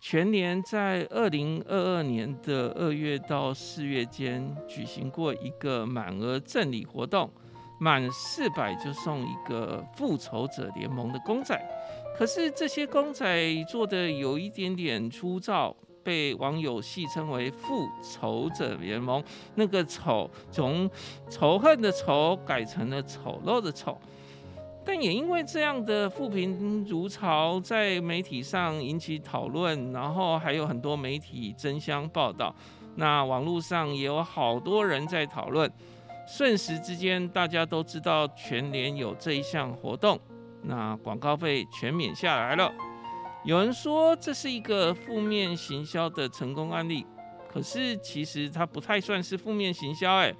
[0.00, 7.28] 全年在二零二二年的二月到四月间举行过一个满额赠礼活动，
[7.80, 11.60] 满四百就送一个复仇者联盟的公仔。
[12.16, 13.26] 可是这些公仔
[13.68, 19.22] 做的有一点点粗糙，被网友戏称为“复仇者联盟”。
[19.56, 20.88] 那个“丑”从
[21.28, 24.00] 仇恨的“仇”改成了丑陋的“丑”。
[24.88, 32.54] 但也因为这样的负评如潮，在媒体上引起讨论，然后还有很多媒体争相报道。
[32.96, 35.70] 那网络上也有好多人在讨论，
[36.26, 40.18] 瞬时之间，大家都知道全联有这一项活动，
[40.62, 42.72] 那广告费全免下来了。
[43.44, 47.04] 有人说这是一个负面行销的成功案例，
[47.46, 50.34] 可是其实它不太算是负面行销，哎。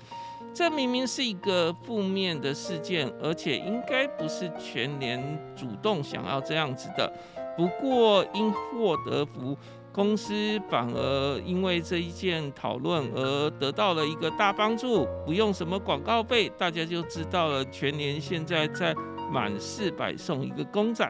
[0.59, 5.23] 这明明是一个负面的事件，而且应该不是全联
[5.55, 7.09] 主动想要这样子的。
[7.57, 9.57] 不过因祸得福，
[9.93, 18.93] 公司反而因为这一件讨论而得到了一个大帮助，不用什么广告费，大家就知道了全联现在在
[19.31, 21.09] 满四百送一个公仔。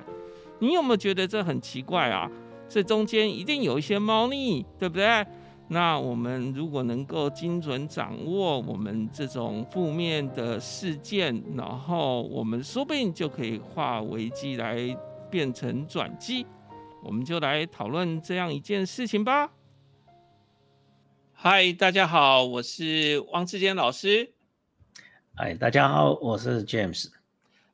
[0.59, 2.31] 你有没有觉得这很奇怪啊？
[2.69, 5.27] 这中间一定有一些猫腻，对不对？
[5.71, 14.97] 那我们如果能够精准掌握我们这种负面的事件，然后我们说不定就可以化危机来
[15.31, 16.47] 变成转机。
[17.05, 19.53] 我们就来讨论这样一件事情吧。
[21.33, 24.33] 嗨，大家好，我是汪志坚老师。
[25.37, 27.11] 嗨，大家好，我是 James。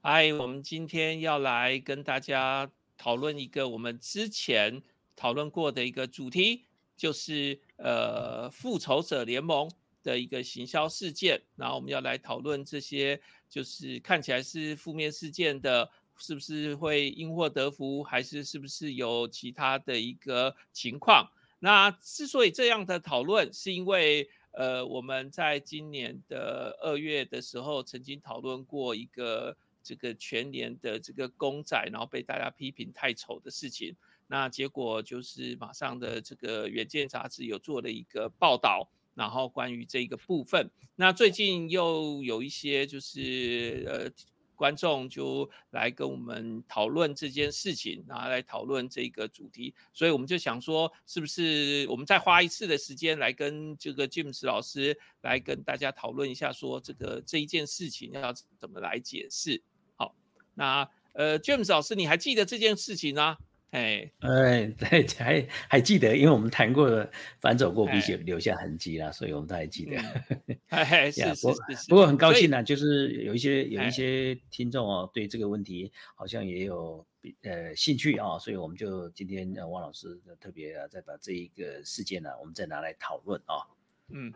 [0.03, 4.83] 嗨，我们今天要来跟大家讨论一个我们之前
[5.15, 6.65] 讨论过的一个主题。
[6.97, 9.71] 就是呃复仇者联盟
[10.03, 21.31] 的一个行销事件，然后我们要来讨论这些，就是看起来是负面事件的，是不是会因祸得福，还是是不是有其他的一个情况？
[21.59, 33.97] 那之所以这样的讨论，是因为呃我们在今年的二月的时候，曾经讨论过一个这个全年的这个公仔，然后被大家批评太丑的事情。
[34.27, 40.71] 那结果就是马上的这个《远见》杂志有做了一个报道，然后关于这个部分。
[40.97, 44.11] 那最近又有一些就是呃
[44.57, 49.75] 观众就来跟我们讨论这件事情，然后来讨论这个主题。
[49.93, 59.61] 所以我们就想说，是不是我们再花一次的时间来跟这个 James 老师来跟大家讨论一下，说这个这一件事情要怎么来解释？
[59.97, 60.15] 好，
[60.55, 63.37] 那呃 James 老师，你还记得这件事情吗？
[63.75, 67.05] 哎 哎，对， 还还记得，因为我们谈过
[67.41, 69.97] 反走过，鼻血留下痕迹啦，所以我们都还记得。
[70.71, 71.89] 哎，是是是。
[71.89, 77.05] 不过很高兴呢，就是有一些有一些听众哦，对这个问题好像也有
[77.43, 83.67] 呃兴趣啊，所以我们就今天汪老师特别啊，再把这一个事件呢，我们再拿来讨论啊。
[84.11, 84.33] 嗯，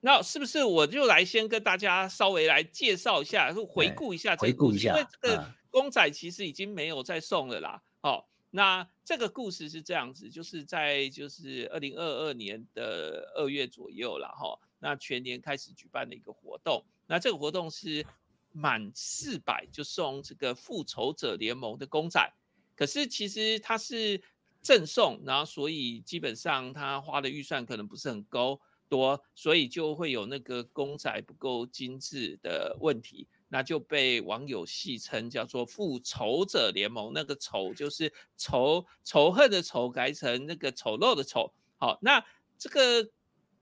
[0.00, 7.82] 那是不是我就来先跟大家稍微来介绍一下，回顾一下，回顾一下，因为这个公仔其实已经没有再送了啦。
[8.02, 8.28] 好。
[8.50, 14.58] 那这个故事是这样子，就是在就是二零二二年的二月左右了哈。
[14.78, 18.06] 那全年开始举办的一个活动，那这个活动是
[18.52, 22.32] 满四百就送这个复仇者联盟的公仔，
[22.76, 24.22] 可是其实它是
[24.62, 33.28] 赠送，然后所以基本上他花的预算可能不是很高多，所以就会有那个公仔不够精致的问题。
[33.48, 41.52] 那就被网友戏称叫做“复仇者联盟”，那个“仇”就是仇仇恨的“仇”，改成那个丑陋的“丑”。
[41.78, 42.24] 好，那
[42.58, 43.08] 这个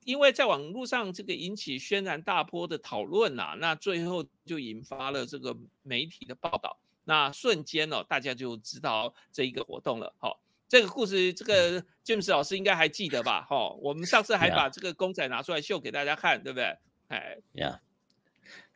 [0.04, 10.14] 因为在网络上这个引起轩然大波的讨论呐，那最后就引发了这个媒体的报道，那瞬间哦，大家就知道这一个活动了。
[10.18, 13.42] 好，这个故事，这个 James 老师应该还记得吧？
[13.48, 16.76] 哈，我们上次还把这个公仔拿出来秀给大家看，对不对？
[17.08, 17.80] 哎，呀。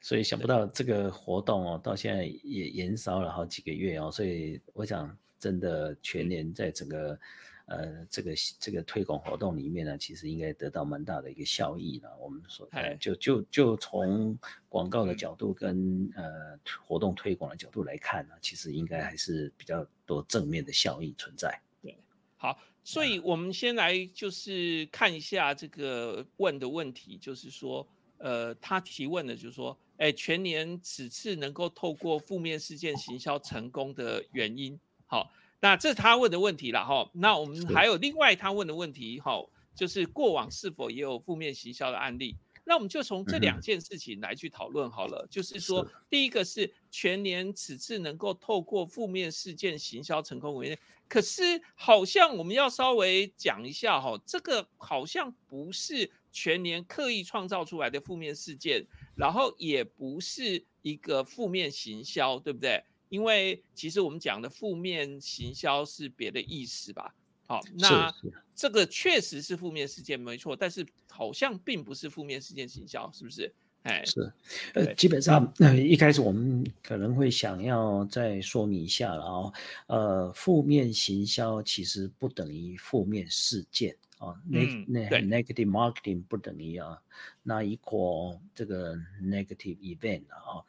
[0.02, 7.18] 所以想不到这个活动哦，到现在也延烧了好几个月哦，所以我想真的全年在整个
[7.66, 12.16] 呃这个这个推广活动里面呢，其实应该得到蛮大的一个效益了。
[12.18, 12.66] 我们说，
[12.98, 14.38] 就就就从
[14.70, 21.60] 广告的角度跟呃活动推广的角度来看呢，其实应该还是比较多正面的效益存在。
[21.82, 21.94] 对，
[22.38, 27.86] 好，所以我们先来就是看一下这个问的问题，就是说。
[28.20, 37.10] 呃，他提问的就是说，哎，全年此次能够透过负面事件行销成功的原因，好，那这是他问的问题了哈。
[37.14, 39.42] 那我们还有另外他问的问题，哈，
[39.74, 42.36] 就是过往是否也有负面行销的案例？
[42.62, 45.26] 那我们就从这两件事情来去讨论好了。
[45.30, 50.78] 就是说，第一个是全年此次能够透过负面事件行销成功原因
[51.08, 58.86] 可是好像我们要稍微讲一下哈，这个好像不是全年刻意创造出来的负面事件，
[59.16, 62.82] 然后也不是一个负面行销，对不对？
[63.08, 67.14] 因为其实我们讲的负面行销是别的意思吧？
[67.46, 68.14] 好，那
[68.54, 73.52] 这个确实是负面事件没错，但是好像并不是负面事件行销，是不是？
[73.82, 74.32] 哎，是，
[74.74, 79.52] 呃，基本上，那一开始我们可能会想要再说明一下了啊，
[79.86, 87.02] 呃，负面行销其实不等于负面事件啊，那那 negative marketing 不等于啊，
[87.42, 90.62] 那一 l 这个 negative event 啊，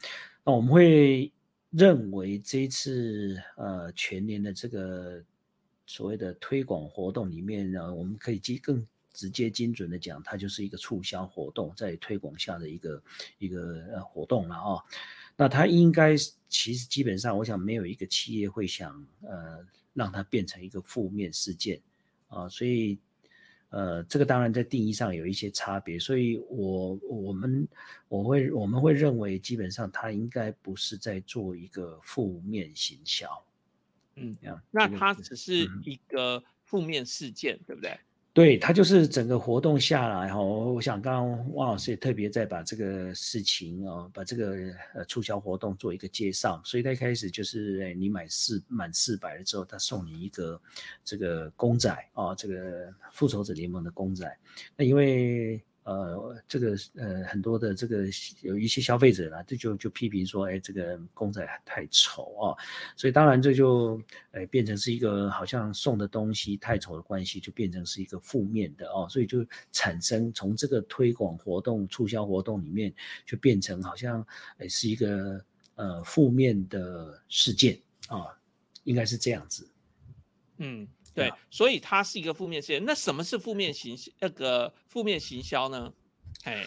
[0.43, 1.31] 那我们会。
[1.73, 5.23] 认为这一次呃全年的这个
[5.85, 13.03] 所谓的推广活动里面呢，我们可以接更直接精准的讲，它就是一个促销活动，在推广下的一个
[13.37, 14.83] 一个呃活动了啊。
[15.37, 16.13] 那它应该
[16.49, 21.81] 其实基本上，我想没有一个企业会想呃让它变成一个负面事件
[22.27, 22.99] 啊，所以。
[23.71, 27.67] 呃，这个当然在定义上有一些差别，所以我我们
[28.07, 33.43] 我会我们会认为，基本上它应该不是在做一个负面行销，
[34.15, 34.37] 嗯，
[34.69, 37.97] 那它只是一个负面事件，对不对？
[38.33, 44.55] 对他就是整个活动下来哈，我想刚刚汪老师也特别在把这个事情哦，把这个
[44.93, 50.61] 呃促销活动做一个介绍，所以他一开始就是你买四满四百了之后，他送你一个
[51.03, 54.37] 这个公仔哦，这个复仇者联盟的公仔，
[54.75, 55.61] 那因为。
[55.83, 58.05] 呃，这个呃，很多的这个
[58.41, 62.53] 有一些消费者呢，这就就批评说，哎，这个公仔太丑啊，
[62.95, 63.99] 所以当然这就
[64.31, 72.93] 哎变成是一个好像送的东西太丑的关系，就变成是一个负面的哦，所以就产生从这个推广活动、促销活动里面，
[73.25, 74.25] 就变成好像
[74.57, 75.43] 哎是一个
[75.75, 77.75] 呃负面的事件
[78.07, 78.27] 啊，
[78.83, 79.67] 应该是这样子，
[80.57, 80.87] 嗯。
[81.13, 82.83] 对，所以它是一个负面事件。
[82.85, 85.91] 那什么是负面行那个负面行销呢？
[86.43, 86.65] 哎，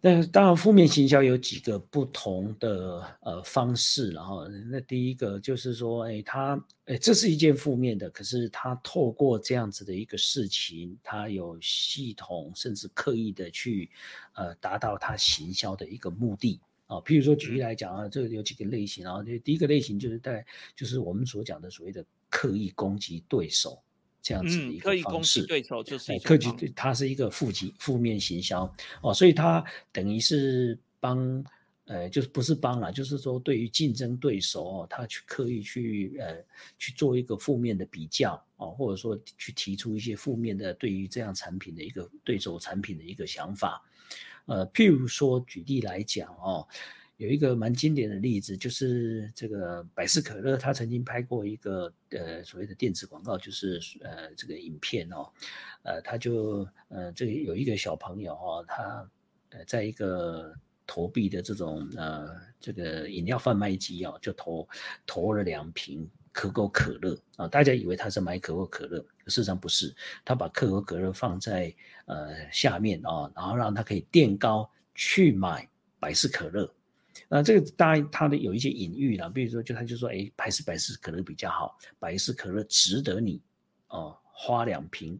[0.00, 13.88] 那当然，负面行销有几个不同的呃方式，然后那第一个就是说，哎，它哎这是一件负面的，可是它透过这样子的一个事情，它有系统甚至刻意的去
[14.34, 16.96] 呃达到它行销的一个目的啊。
[16.98, 20.44] 譬如说举例来讲啊，这个有几个类型啊，就第一个类型就是在
[20.74, 22.04] 就是我们所讲的所谓的。
[22.28, 23.82] 刻意攻击对手
[24.20, 28.70] 这样子的一个方式，对手就是刻意对，它是一个负极负面行销
[29.00, 31.44] 哦，所以它等于是帮
[31.84, 36.44] 呃，就是不是帮了，就是说对于竞争对手哦，他去刻意去呃
[36.76, 43.80] 去做一个负面的比较哦，或者说去提出一些负面的对于这样产品的一个对手产品的一个想法，
[44.46, 46.66] 呃，譬如说举例来讲哦。
[47.16, 55.26] 有一个蛮经典的例子，就是这个百事可乐，他曾经拍过一个呃所谓的电子广告，就是呃这个影片哦，
[55.82, 59.10] 呃他就呃这个有一个小朋友哦，他
[59.48, 60.54] 呃在一个
[60.86, 64.68] 投币的这种呃这个饮料贩卖机哦，就投
[65.06, 71.74] 投了两瓶可口可乐啊，大家以为他是买可口可乐，事实上不是，他把可口可乐放在
[72.04, 75.66] 呃下面啊，然后让他可以垫高去买
[75.98, 76.70] 百事可乐。
[77.28, 83.40] 那这个当然它的有一些隐喻了，比如说就他就说，哎，百事百事可乐比较好，百事可乐值得你
[83.88, 85.18] 哦花两瓶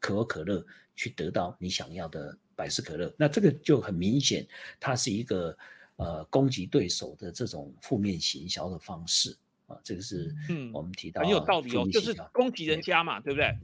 [0.00, 0.64] 可口可乐
[0.94, 3.12] 去得到你想要的百事可乐。
[3.18, 4.46] 那这个就很明显，
[4.78, 5.56] 它是一个
[5.96, 9.76] 呃攻击对手的这种负面行销的方式啊。
[9.82, 13.58] 这个是嗯我们提到很有道理哦，就是攻击人家嘛，对不对？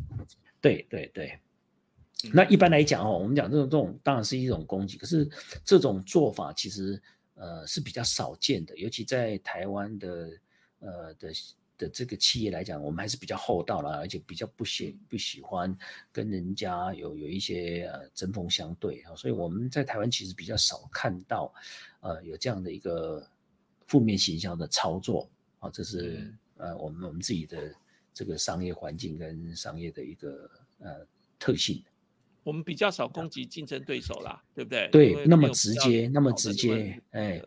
[0.61, 1.39] 对对对。
[2.33, 5.29] 那一般来讲哦，我们讲这种这种当然是一种攻击，可是
[5.65, 7.01] 这种做法其实。
[7.43, 10.09] 呃，是比较少见的，尤其在台湾的
[10.79, 11.33] 呃的
[11.77, 15.77] 的这个企业来讲，我们还是比较厚道了，而且比较不喜不喜欢
[16.13, 21.53] 跟人家有有一些呃针锋相对啊，所以我们在台湾其实比较少看到
[21.99, 23.29] 呃有这样的一个
[23.89, 25.29] 负面形象的操作。
[25.59, 27.75] 啊，这是呃我们我们自己的
[28.15, 31.07] 这个商业环境跟商业的一个呃
[31.41, 31.83] 特性。
[32.45, 34.89] 我们比较少攻击竞争对手啦，对不对？
[34.91, 37.43] 对，那么直接，那么直接，哎，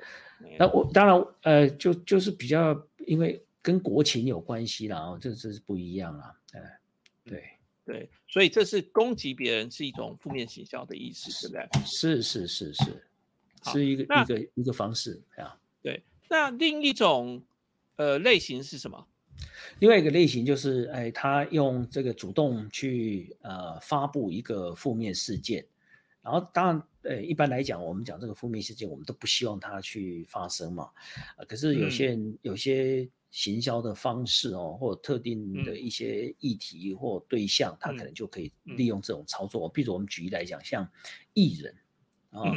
[0.57, 6.79] 那我当然，呃，就就是比较，因为跟国情有关系啦，哦，这这是不一样啦，哎，
[7.25, 7.43] 对
[7.83, 11.85] 对，所以这是攻击别人是一种负面形象的意思，对不对？
[11.85, 13.03] 是是是是，
[13.71, 15.57] 是一个一个一个方式啊。
[15.81, 17.43] 对，那另一种
[17.97, 19.07] 呃类型是什么？
[19.79, 25.65] 另外一个类型就是，哎，他用这个主动去呃发布一个负面事件，
[26.21, 30.89] 然后当然，呃，一般来讲，我们讲这个负面事件，我们都不希望它去发生嘛。
[31.35, 39.67] 啊，可是有些人有些行销的方式哦，或特定的一些议题或对象，他可能就可以利用这种操作。
[39.67, 40.89] 比如我们举例来讲，像
[41.33, 41.75] 艺人
[42.29, 42.51] 啊，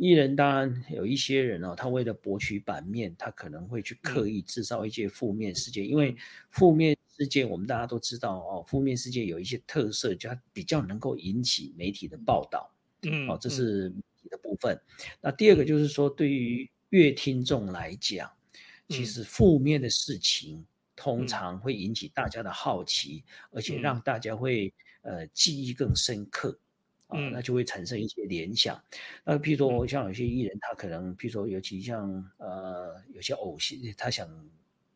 [0.00, 6.16] 艺人当然有一些人哦，他为了博取版面，他可能会去刻意制造一些负面事件，因为
[6.50, 6.96] 负面。
[7.12, 14.80] 事件我们大家都知道哦，负面事件有一些特色，就它比较能够引起媒体的报道，嗯，哦，这是媒体的部分。
[15.20, 18.32] 那第二个就是说，对于乐听众来讲，
[18.88, 20.64] 其实负面的事情
[20.96, 26.58] 通常会引起大家的好奇，而且让大家会呃记忆更深刻
[27.10, 28.82] 啊，那就会产生一些联想。
[29.24, 34.28] 那譬如说，像有些艺人，他可能譬如说，尤其像呃有些偶像，他想。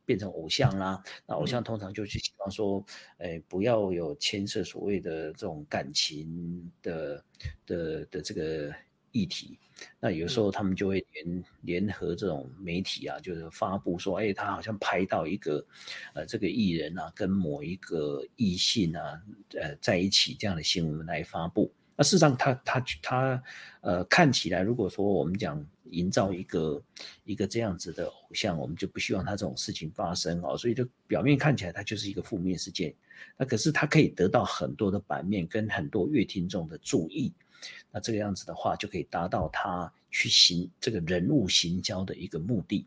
[0.06, 2.84] 变成偶像啦，那偶像通常就是希望说，
[3.16, 7.24] 哎，不要有牵涉所谓的这种感情的
[7.64, 8.70] 的的这个
[9.12, 9.58] 议题。
[9.98, 15.66] 那有时候他们就会联联合这种媒体啊，就是发布说，哎，他好像拍到一个，
[16.12, 19.18] 呃，这个艺人啊跟某一个异性啊，
[19.58, 21.72] 呃，在一起这样的新闻来发布。
[21.96, 23.42] 那事实上，他他他，
[23.80, 26.82] 呃，看起来，如果说我们讲营造一个
[27.24, 32.92] 一个这样子的偶像，我们就不希望他这种事情发生哦，所以就表面看起来，它就是一个负面事件。
[33.36, 37.32] 那可是他可以得到很多的版面跟很多乐听众的注意，
[37.92, 42.86] 那这个样子的话，就可以达到他去行这个人物行销的一个目的。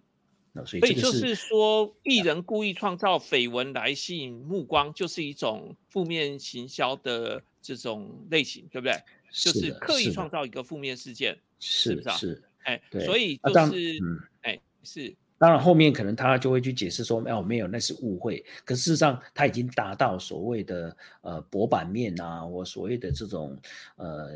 [0.58, 7.44] 那所以，所以就是说，艺人故意创造绯闻来吸引目光，就是一种负面行销的。
[7.60, 8.94] 这种类型对不对？
[9.30, 12.18] 就是刻意创造一个负面事件，是不是？
[12.18, 14.00] 是，哎，所以就是，
[14.40, 15.14] 哎，是。
[15.38, 18.46] 当然后面可能他就会去解释说，哦，没有，那是误会。
[18.64, 23.60] 可事实上，他已经达到所谓的呃薄版面啊，我所谓的这种
[23.98, 24.30] 呃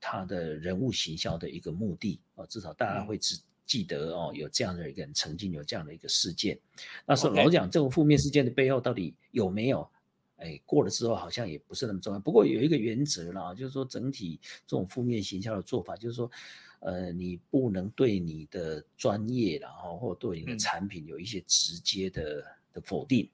[0.00, 6.58] 他的人物行销的一个目的啊，至少大家会记记得哦，有这样的一个人曾经有这样的一个事件。
[7.06, 9.88] 那是老讲这种负面事件的背后到底有没有？
[10.36, 12.18] 哎，过了之后好像也不是那么重要。
[12.18, 16.28] 不过有一个原则啦，就是说整体这种负面形象的做法，就是说，
[16.80, 23.24] 呃，你不能对你的专业，然后或对你的产品有一些直接的的否定。
[23.24, 23.30] 嗯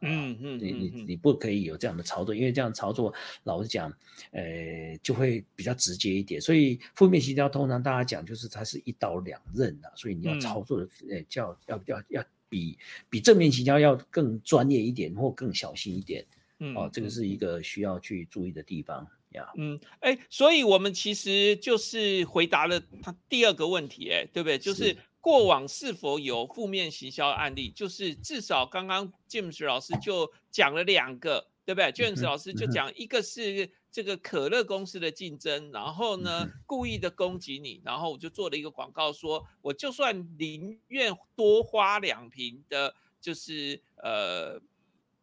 [0.00, 3.12] 嗯嗯，你你你不可以有这样的操作，因为这样操作，
[3.44, 3.92] 老实讲，
[4.30, 6.40] 呃，就会比较直接一点。
[6.40, 16.24] 所以负面形象通常大家讲就是它是一刀两刃的，所以你要操作的，呃，叫要要要比比正面形象要更专业一点，或更小心一点。
[16.58, 19.46] 嗯，哦，这个是一个需要去注意的地方呀。
[19.56, 24.56] 嗯，哎，所以我们其实就是回答了他第二个问题，哎，对不对？
[24.56, 27.68] 就是过往是否有负面行销案例？
[27.68, 44.62] 就是至少刚刚 James 老师就讲了两个，对不对？James 老师就讲一个是这个可乐公司的竞争，然后呢故意的攻击你，然后我就做了一个广告，说我就算宁愿多花两瓶的，就是呃。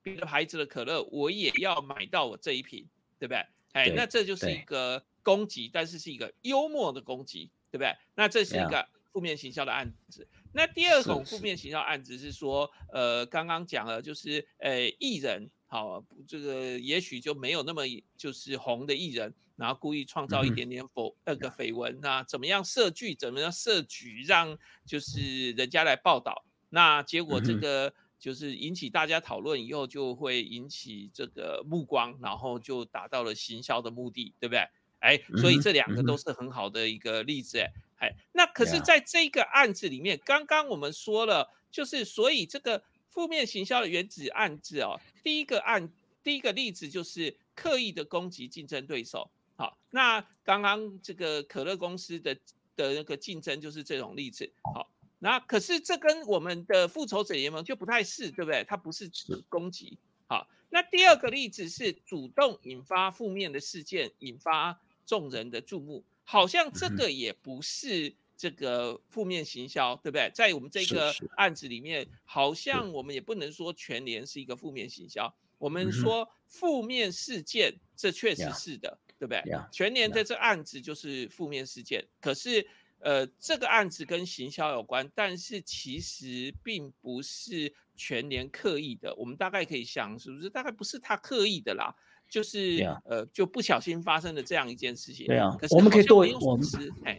[0.05, 2.85] 别的牌子的可乐，我也要买到我这一瓶，
[3.17, 3.37] 对不对？
[3.71, 7.95] 哎，那这就是一个攻击，但是是一个幽默的攻击，对不对？
[8.13, 10.27] 那这是一个负面行销的案子。
[10.51, 17.83] 那第二种负面行销案子是说，呃，刚刚讲了，就是呃，艺人，好，这个也许就没有那么
[18.17, 27.93] 就是红的艺人，然后故意创造一点点否那个绯闻那怎么样设局，怎么样设局，让就是人家来报道，那结果这个。
[28.19, 34.65] 就是引起大家讨论以后，就会引起这个目光，然后就达到了行销的目的，对不对？
[34.99, 37.69] 哎，所以这两个都是很好的一个例子，哎，
[38.03, 45.89] 哎，那可是在这个案子里面，刚刚我们说了，就是所以这个负面行销的原子案子哦，第一个案，
[46.21, 52.35] 第一个例子就是刻意的攻击竞争对手，好，那刚刚这个可乐公司的
[52.75, 54.89] 的那个竞争就是这种例子，好。
[55.19, 58.65] 那可是这跟我们的复仇者联盟就不太是，对不对？
[58.67, 59.09] 它不是
[59.47, 59.97] 攻击。
[60.27, 70.31] 好，那第二个例子是主动引发负面的事件，引发众人的注目，好像这个也不是这个负面行销，对不对？
[70.33, 75.33] 在我们这个案子里面，好像我们也不能说全联是一个负面行销。
[75.57, 79.41] 我们说负面事件，这确实是的，对不对？
[79.71, 82.67] 全联的这案子就是负面事件，可是。
[83.05, 89.13] 呃，这个案子跟行销有关，但是其实并不是全年刻意的。
[89.15, 91.93] 我们大概可以想，是不是大概不是他刻意的啦？
[92.33, 95.27] 就是呃，就不小心发生的这样一件事情。
[95.27, 96.65] 对啊，我们可以做我们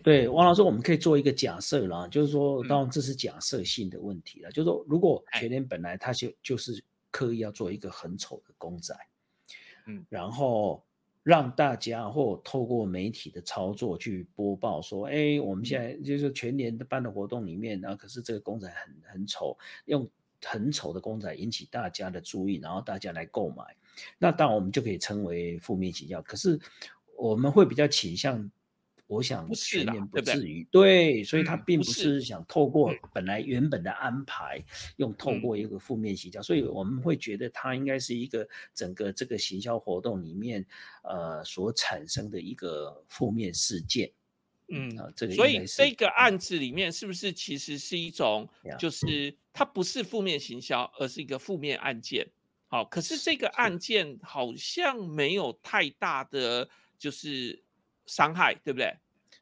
[0.03, 4.51] 对王老师，我们可以做一个假设啦，就是说，当然这是假设性的问题了。
[4.51, 8.93] 就是说，如果全年本来他就就是刻意要做一个很丑的公仔，
[9.87, 10.85] 嗯，然后
[11.23, 20.11] 让大家或透过媒体的操作去播报说，哎，我们现在就是全年的办的活动里面，然后可是这个公仔很很丑，用
[20.43, 23.65] 很丑的公仔引起大家的注意，然后大家来购买，
[24.19, 26.23] 那当然我们就可以称为负面形象。
[26.23, 26.59] 可是
[27.17, 28.51] 我们会比较倾向。
[29.07, 34.65] 我想全年不至于，对，所以他并不是想透过本来原本的安排，
[34.97, 40.65] 用透过一个负面行销，所以我们会觉得它应该是一个整个这个行销活动里面，
[41.03, 44.11] 呃，所产生的一个负面事件。
[44.69, 48.49] 嗯，这个所以这个案子里面是不是其实是一种，
[48.79, 52.27] 就是它不是负面行销，而是一个负面案件。
[52.75, 57.63] 好，可是这个案件好像没有太大的就是。
[58.07, 58.95] 伤害对不对？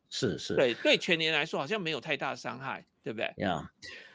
[0.08, 3.34] 是是，对对，全年来说好像没有太大的伤害，对不对？
[3.38, 3.68] 呀，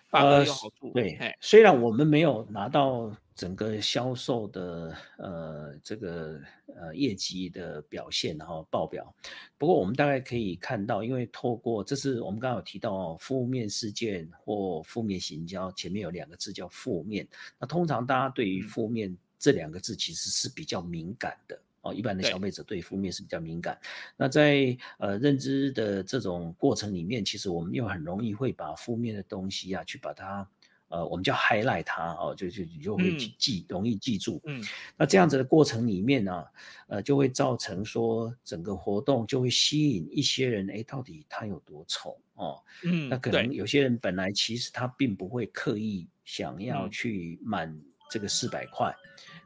[0.10, 0.92] 反而有好处。
[0.94, 6.40] 对，虽然我们没有拿到整个销售的呃这个
[6.76, 9.14] 呃业绩的表现然后报表，
[9.58, 17.28] 不过我们大概可以看到，因为透过这是我们刚刚有提到负面事件或负面行销，前面有两个字叫负面。
[17.60, 21.60] 那通常大家对于负面这两个字其实是比较敏感的。
[21.82, 23.80] 哦，一般的消费者对负面是比较敏感。
[24.18, 30.46] 那在呃认知的这种过程里面，其实我们又很容易会把负面的东西啊，去把它
[30.90, 34.42] 呃，我们叫 highlight 它哦，就就你就会记容易记住。
[34.46, 34.62] 嗯，
[34.98, 36.46] 那这样子的过程里面呢，
[36.88, 42.62] 呃，就会造成说整个活动就会吸引一些人，哎，到底他有多丑哦？
[42.84, 47.74] 嗯，那可能有些人本来其实他并不会刻意想要去满
[48.10, 48.94] 这个四百块，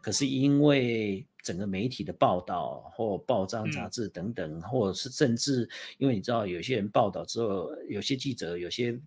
[0.01, 8.99] 可是因为整个媒体的报道或报章杂志等等，或者是甚至，因为你知道，有些人报道之后，有些记者，有些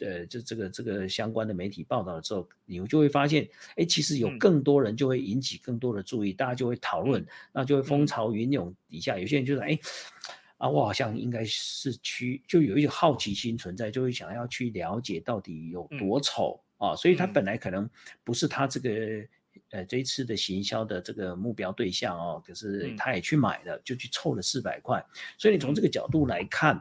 [0.00, 9.78] 呃，就这个这个相关的媒体报道了之后，你就会发现，哎，其实有更多人就会引起更多的注意，大家就会讨论，那就会风潮云涌底下，有些人就是哎，
[10.58, 17.88] 啊，我好像应该是去，就有一种好奇心存在，就会想要去了解到底有多丑啊，所以他本来可能
[18.24, 18.90] 不是他这个。
[19.70, 25.04] 呃，这一次的行销的这个目标对象哦，可是他也去买了，就去凑了四百块。
[25.36, 26.80] 所以你从这个角度来看，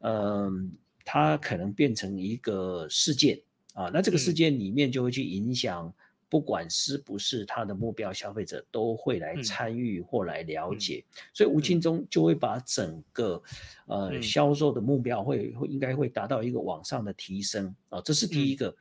[0.00, 0.72] 嗯，
[1.04, 3.38] 他可能变成一个事件
[3.74, 3.90] 啊。
[3.92, 5.92] 那这个事件里面就会去影响，
[6.30, 13.42] 不管是不是他的目标消费者都会来参与或来了解，所以无形中就会把整个
[13.86, 18.00] 呃销售的目标会会应该会达到一个往上的提升啊。
[18.02, 18.74] 这是第一个。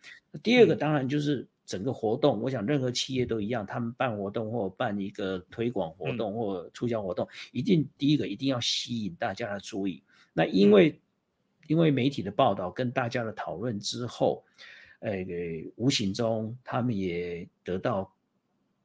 [0.44, 1.48] 第二个当然就是。
[1.63, 10.04] 整个活动，我想任何企业都一样，他们办活动或办一个推广活动或促销活动，一定第一个一定要吸引大家的注意。
[10.34, 11.00] 那因为
[11.67, 14.44] 因为媒体的报道跟大家的讨论之后，
[15.00, 15.26] 呃，
[15.78, 18.12] 无形中他们也得到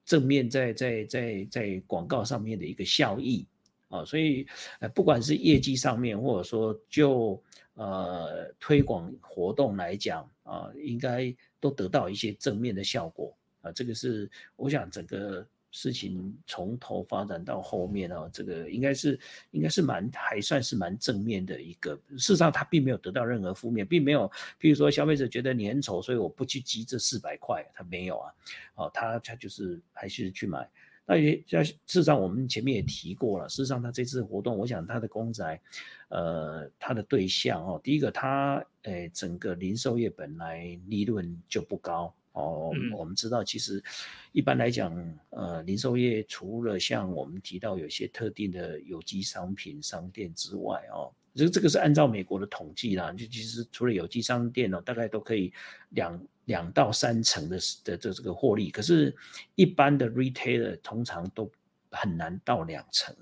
[0.05, 3.45] 正面在在在在广告上面的一个效益
[3.89, 4.47] 啊，所以
[4.79, 7.43] 呃，不管是业绩上面，或者说就
[7.75, 11.35] 呃推广活动来讲啊，应该。
[11.59, 19.19] 都得到一些正面的效果啊，这个是我想整个事情从头发展到后面啊，这个应该是
[19.51, 21.97] 应该是蛮还算是蛮正面的一个。
[22.11, 24.31] 事实上，他并没有得到任何负面，并没有，
[24.61, 28.33] 譬如说消费者觉得你很丑，所以我不去集这四百块，他没有啊，
[28.77, 30.69] 哦，他他就是还是去买。
[31.09, 35.61] 那也在事实上，我们前面也提过了，事实上他这次活动，我想他的公仔，
[36.09, 38.65] 呃，它的对象哦，第一个它。
[38.87, 42.71] 诶，整个零售业本来利润就不高哦。
[42.97, 43.83] 我们知道，其实
[44.31, 44.95] 一般来讲，
[45.31, 55.53] 呃，零售业除了像我们提到有些特定的有机商品商店之外哦，这这个是按照美国的统计啦，就其实除了有机商店哦，大概都可以
[55.89, 58.71] 两两到三成的的这这个获利。
[58.71, 59.13] 可是，
[59.57, 61.51] 一般的 retailer 通常都
[61.91, 63.13] 很难到两成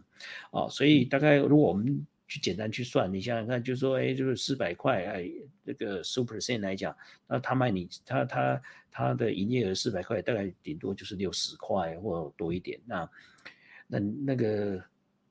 [0.50, 5.30] 哦，所以大概如果我们去简单去算，你想想看，就说，哎，就是四百块，哎，
[5.64, 12.80] 这个 super percent 来讲，那他卖你，他他他的营业额四百块，大概顶多就是六十块或多一点。
[12.86, 13.10] 那
[13.86, 14.82] 那那个，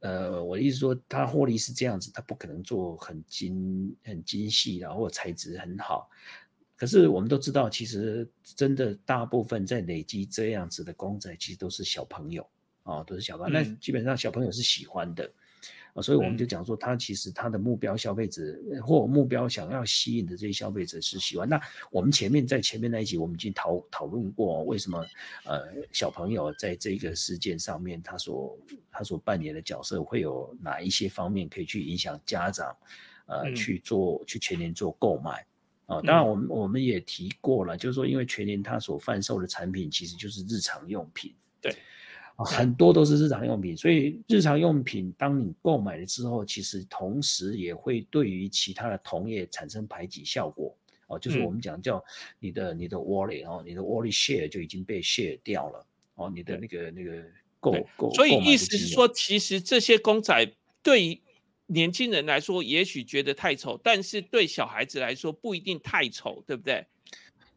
[0.02, 6.08] 呃，我的意思说，他获利是这样子，他不可能做很精很精细的，或材质很好。
[6.76, 12.48] 可是我们都知道，其实真的大部分在累积这样子的公仔，其实都是小朋友
[12.84, 13.52] 啊，都是小朋友。
[13.54, 15.32] 那基本上小朋友是喜欢的。
[15.94, 18.42] 啊，所以我们就讲说，他其实他的目标消费者
[18.84, 21.48] 或目标想要吸引的这些消费者是喜欢。
[21.48, 25.06] 那我们前面在前面那一集，我们已经讨讨论过，为什么
[25.46, 28.58] 呃小朋友在这个事件上面，他所
[28.92, 32.76] 他所扮演的角色会有哪一些方面可以去影响家长，
[33.28, 35.46] 呃去做去全年做购买
[35.86, 36.02] 啊？
[36.02, 41.76] 当然，我们我们也提过了，就是说，因为全年他所贩售的产品其实就是日常用品，对。
[42.36, 50.76] 啊，很多都是日常用品，所以日常用品当你购买了之后，其实同时也会对于其他的同业产生排挤效果。
[51.08, 52.04] 哦，就是我们讲叫
[52.40, 55.86] 你的你的 wallet 哦，你的 wallet share 就已经被 share 掉了。
[56.16, 57.24] 哦，你的那个那个
[57.60, 61.22] 购购，所以意思是说，其实这些公仔对于
[61.68, 66.84] 年轻人来说，也许觉得太丑，但是对小孩子来说不一定太丑，对不对？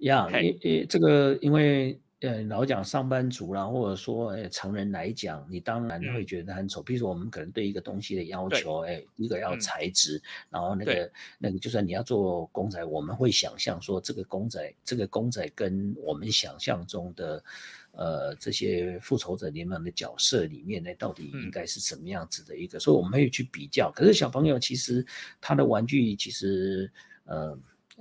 [0.01, 1.99] 呀，因因这个因为。
[2.21, 6.83] 呃，老讲上班族啦，或者说呃成人来讲，你当然会觉得很丑。
[6.83, 17.45] 比如说，我们可能对一个东西的要求，哎，一个要材质，然后那个那个，就算你要做公仔，我们会想象说，这个公仔，这个公仔跟我们想象中的
[17.93, 22.81] 呃这些复仇者联盟的角色里面呢，到底应该是什么样子的一个？
[22.81, 23.93] 所以我们会去比较。
[23.95, 25.05] 可是小朋友其实
[25.39, 26.91] 他的玩具其实
[27.27, 27.55] 呃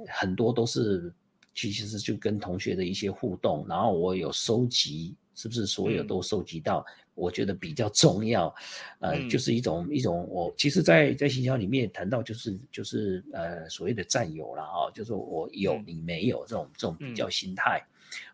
[0.07, 1.11] 很多都是。
[1.55, 6.85] 其实就跟同学的一些互动，然后我有收集，是不是所有都收集到？
[7.15, 8.53] 我觉得比较重要，
[8.99, 17.81] 呃，就是一种一种我其实，在在行销里面谈到就是就是呃所谓的占有了啊，就是我有你没有这种这种比较心态，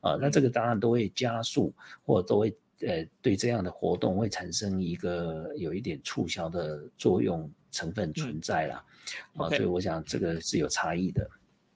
[0.02, 1.72] 啊，那这个当然都会加速
[2.04, 8.84] 或者都会呃对这样的活动会产生一个有一点促销的作用成分存在了，
[9.38, 11.30] 啊，所以我想这个是有差异的。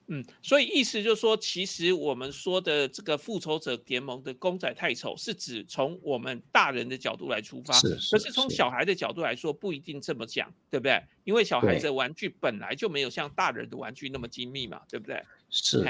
[0.08, 11.02] 嗯，所以意思就是说，其实我们说的这个复仇者联盟的公仔太丑，是指从我们大人的角度来出发，是，可是从小孩的角度来说，不一定这么讲，对不对？
[11.24, 15.20] 因为小孩子的玩具本来就没有像大人的玩具那么精密嘛，对不对？
[15.50, 15.82] 是，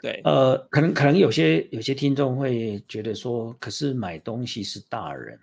[0.00, 5.38] 对，呃，可能可能有些有些听众会觉得说，可是买东西是大人。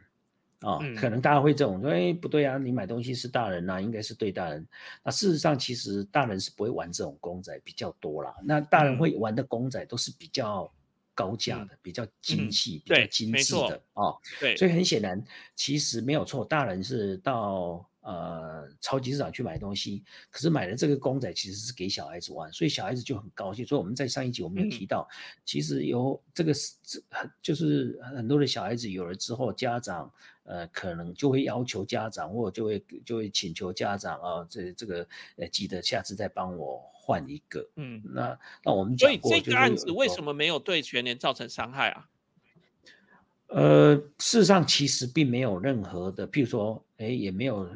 [0.59, 4.67] 啊，可能大家会这种说，哎，不对啊，你买东西是大人呐，应该是对大人。
[5.03, 8.35] 那事实上，其实大人是不会玩这种公仔比较多啦。
[8.43, 10.71] 那大人会玩的公仔都是比较
[11.15, 14.13] 高价的、比较精细、比较精致的啊。
[14.39, 15.23] 对，所以很显然，
[15.55, 17.88] 其实没有错，大人是到。
[18.01, 23.65] 呃，超级市场去买东西，可是买了这个公仔其实是给小孩子玩，所以小孩子就很高兴。
[23.65, 25.07] 所以我们在上一集我们有提到，
[25.43, 30.11] 其实有这个是很就是很多的小孩子有了之后，家长
[30.43, 37.69] 呃可能就会要求家长，或者就会就会请求家长啊，这这个呃记得下次再帮我换一个。
[37.75, 42.09] 嗯，那那我们所以这个案子为什么没有对全年造成伤害啊？
[43.47, 47.67] 呃，事实上其实并没有任何的，譬如说，哎，也没有。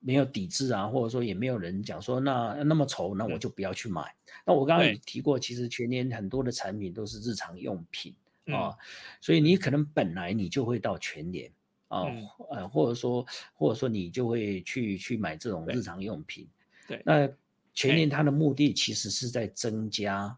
[0.00, 4.14] 没有抵制啊，或者说也没有人讲说那那么丑，那我就不要去买。
[4.46, 8.14] 那我刚刚也提过，其实全年很多的产品都是日常用品
[8.46, 8.78] 啊，
[9.20, 11.50] 所以你可能本来你就会到全年
[11.88, 12.04] 啊，
[12.50, 16.46] 呃，或者说或者说你就会去去买这种日常用品。
[16.86, 17.28] 对，那
[17.74, 20.34] 全年它的目的其实是在增加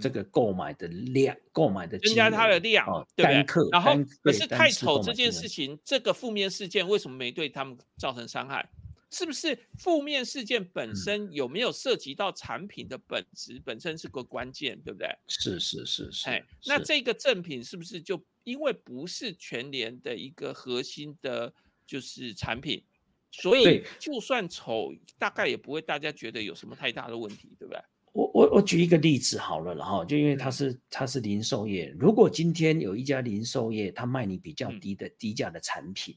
[0.00, 3.70] 这个购买的量，购买的增加它的量，对不对？
[3.70, 3.92] 然后
[4.22, 8.68] 可是太丑这件事情，这个负面事件为什么没对他们造成伤害？
[9.10, 15.08] 是不是负面事件本身有没有涉及到产品的本质本身是个关键，对不对？
[15.28, 16.28] 是是是是。
[16.28, 21.52] 哎，那这个赠品是不是就因为不是全联的一个核心的，
[21.86, 22.82] 就是产品，
[23.30, 27.80] 所以就算丑，大概也不会大家觉得有什么太大的问题，对不对？
[28.14, 36.16] 我我我举一个例子好了，然后就因为它是它是零售业，如果今天有一家零售业，它卖你比较低的低价的产品。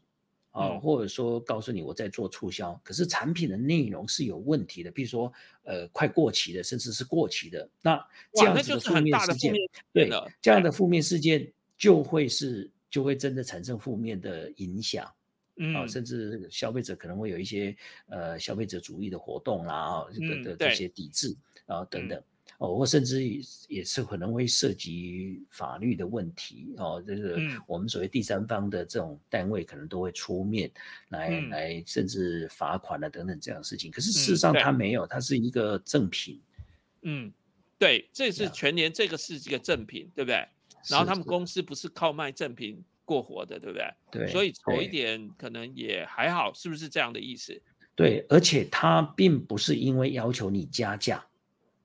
[0.52, 5.32] 啊，或者说告诉你我在做促销，可是产品的内容是有问题的，比如说
[5.62, 9.54] 呃快过期的，甚至是过期的，那这样子的负面事件，
[9.94, 10.10] 对，
[10.42, 15.08] 这样的负面事件就会是就会真的产生负面的影响，
[15.76, 17.76] 啊，甚至消费者可能会有一些
[18.08, 22.22] 呃消费者主义的活动啦，啊的的这些抵制啊等等。
[22.60, 23.24] 哦，或甚至
[23.68, 30.72] 也是可能会涉及法律的问题哦，就是我们所谓第三方的这种单位可能都会出面
[31.10, 33.92] 来来，甚至罚款啊等等这样的事情。
[33.92, 36.42] 可是事实上它没有，它是一个赠品。
[37.04, 37.32] 嗯，
[37.78, 40.48] 对，这是全年这个是一个赠品，对不对？
[40.90, 43.88] 然后他们公司不是靠卖赠品过活的，对不对？
[44.12, 47.60] 对，所以丑一点可能也还好，是不是这样的意思？
[47.96, 51.26] 对，而且它并不是因为要求你加价。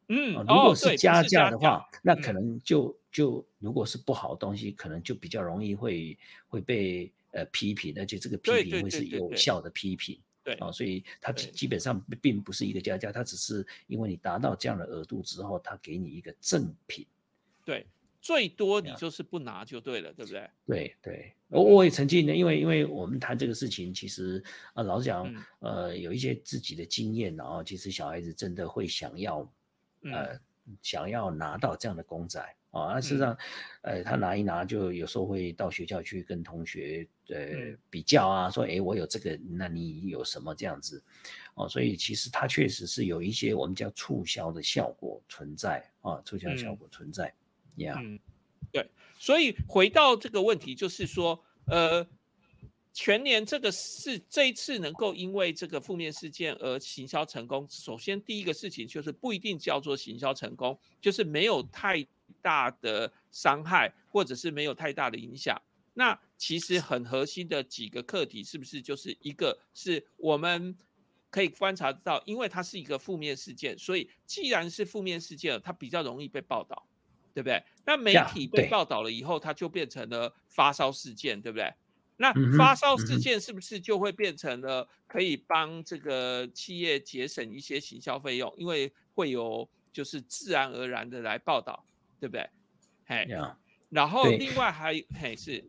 [0.08, 10.20] 嗯，如果是加价的话，那可能就就如果是不好的东西，可能就比较容易会会被呃批评，而且这个批评会是有效的批评。
[10.44, 17.06] 对啊，所以它基本上并不是一个加价，它只是因为你达到这样的额度之后，它给你一个赠品。
[17.64, 17.86] 对，
[18.22, 20.50] 最多你就是不拿就对了，对不对？
[20.64, 29.52] 对对，我我也曾经呢，因为因为我们谈这个事情，其实啊，老实讲，呃，有一些自己的经验，然后其实小孩子真的会想要。
[30.04, 30.36] 呃，
[30.82, 32.40] 想要拿到这样的公仔
[32.72, 32.94] 啊。
[32.94, 33.38] 那事实上，
[33.82, 41.00] 呃，他拿一拿，就有时候会到学校去跟同学呃比较啊，说，哎，我有这个，那你有什么这样子？
[41.54, 47.32] 哦，所以其实它确实是有一些我们叫促销的效果存在啊，促销效果存在。
[47.76, 48.20] Yeah，
[48.70, 48.90] 对。
[49.18, 52.06] 所以回到这个问题，就是说，呃。
[52.94, 57.66] 全年这个是这一次能够因为这个负面事件而行销成功。
[57.70, 62.06] 首先第一个事情就是不一定叫做行销成功，就是没有太
[62.42, 65.58] 大的伤害，或者是没有太大的影响。
[65.94, 70.76] 那其实很核心的几个课题是不是就是一个是我们
[71.30, 76.86] 可以观察到，因为它是一个负面事件，所以既然是负面事件，它比较容易被报道，
[77.34, 77.62] 对不对？
[77.84, 81.72] 那媒体被报道了以后，它就变成了发烧事件，对不对？
[82.16, 88.52] 那发烧事件是不是就会变成了可以帮这个企业节省一些行销费用？
[88.56, 91.84] 因为会有就是自然而然的来报道，
[92.20, 92.48] 对不对？
[93.06, 93.26] 嘿，
[93.88, 95.64] 然后另外还嘿是。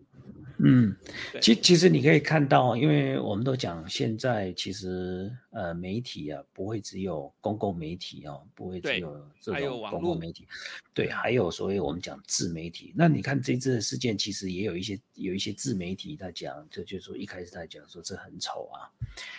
[0.60, 0.96] 嗯，
[1.42, 10.48] 其其实你可以看到，因为我们都讲现在其实呃媒体啊不会只有公共媒体哦，不会只有这种公共媒体，
[10.94, 12.92] 对，还有所谓我们讲自媒体。
[12.96, 18.90] 那你看这次的事件，其实也有一些有一些自媒体在讲，就就说一开始在讲说这很丑啊，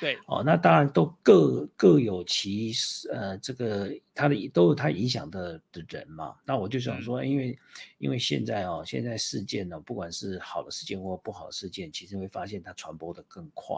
[0.01, 2.73] 对，哦，那当然都各各有其
[3.13, 6.37] 呃这个他的都有他影响的的人嘛。
[6.47, 7.59] 那我就想说，因为
[7.99, 13.77] 因为现在哦现在事件呢，不管是好的事件或不好的事件，其实会发现它传播的更快，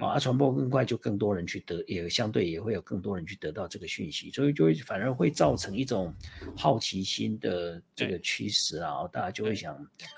[0.00, 6.14] 啊，传播更快，就更多人去得，也相对也会有更多人去得到这个讯息，所以就会反而会造成一种
[6.56, 9.74] 好奇心的这个趋势啊，大家就会想，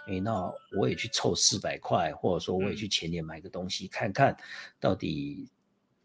[0.07, 4.37] 哎，那我也去凑四百块，或者说我也去前年买个东西看看
[4.81, 5.48] 到底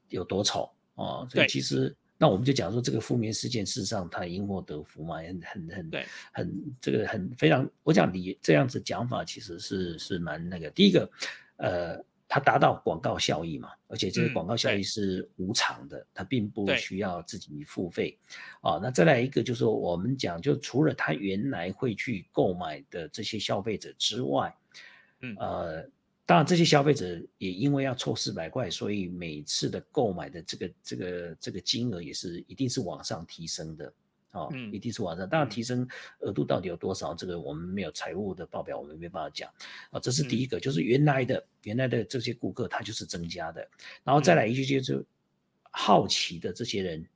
[0.10, 1.96] 有多丑啊，所以其实。
[2.16, 5.92] 那我们就讲说这个负面事件，事实上它因祸得福嘛，很很很
[6.32, 10.70] 很这个很非常，我讲你这样子讲法其实是是蛮那个。
[10.70, 11.12] 第一个，
[11.58, 11.98] 呃，
[12.34, 18.18] 它达到广告效益嘛，而且这个广告效益是无偿的，它并不需要自己付费。
[18.62, 24.52] 啊，那再来一个就是说，我们讲就除了他原来会去购买的这些消费者之外，
[25.22, 25.88] 嗯呃。
[26.26, 33.94] 当然，这些消费者也因为要凑四百块，所以每次的购买的这个这个这个金额也是一定是往上提升的，
[34.34, 35.28] 哦，一定是往上。
[35.28, 35.88] 当然，提升
[36.20, 39.50] 额度到底有多少，这个我们没有财务的报表，我们没办法讲。
[39.90, 43.68] 啊，这是第一个，就是原来的原来的这些顾客他就是增加的，
[44.04, 45.06] 然后再来一句就是
[45.72, 47.08] 好奇的这些人，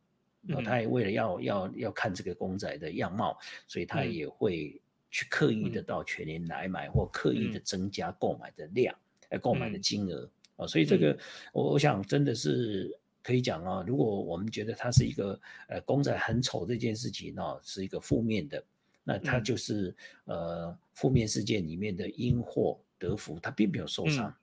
[0.49, 4.81] 啊，他也为了要要要看这个公仔的样貌，所以他也会。
[5.09, 8.93] 去刻意的到全年来买，或刻意的增加购买的量，
[9.29, 10.29] 呃，购买的金额。
[10.57, 11.17] 啊，所以这个
[11.53, 12.93] 我我想真的是
[13.27, 15.37] 可以讲啊，如果我们觉得它是一个
[15.67, 18.63] 呃公仔很丑这件事情呢，是一个负面的，
[19.03, 24.33] 那它就是呃负面事件里面的因祸得福，它并没有受伤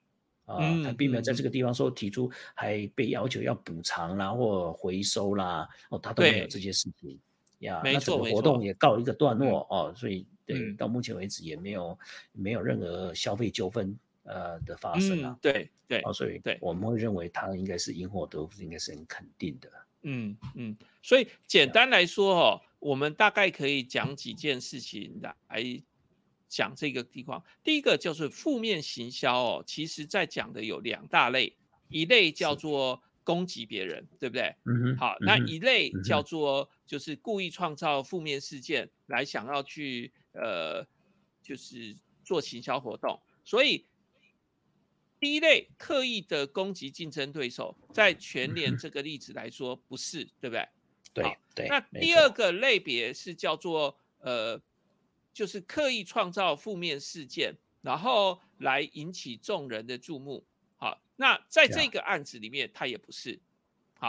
[0.45, 7.19] 啊，它并没有在这个地方说提出还被要求要补偿啦或回收啦，哦，它都没有这些事情
[7.61, 10.27] 呀，那整个活动也告一个段落哦，所以。
[10.47, 11.97] 对，到目前为止也没有
[12.31, 15.37] 没有任何消费纠纷呃的发生啊。
[15.41, 19.71] 对对，啊，所以对我们会认为它应该是因祸得福，应该是很肯定的。
[20.03, 25.83] 嗯嗯，所以简单来说哦，我们大概可以讲几件事情来
[26.47, 27.43] 讲这个地方。
[27.63, 31.55] 第一个就是负面行销哦，其实在讲的有两大类，
[31.87, 34.55] 一类叫做攻击别人，对不对？
[34.65, 34.97] 嗯哼。
[34.97, 40.11] 好，那一类叫做就是故意创造负面事件来想要去。
[40.37, 40.85] 呃，
[41.41, 43.85] 就是做行销活动，所以
[45.25, 50.67] 第一类刻意的攻击竞争对手，在全联这个例子来说不是，对不对？
[51.15, 51.67] 对对。
[51.67, 54.61] 那第二个类别是叫做呃，
[55.33, 60.45] 就是刻意创造负面事件，然后来引起众人的注目。
[60.77, 63.41] 好，那在这个案子里面，他也不是。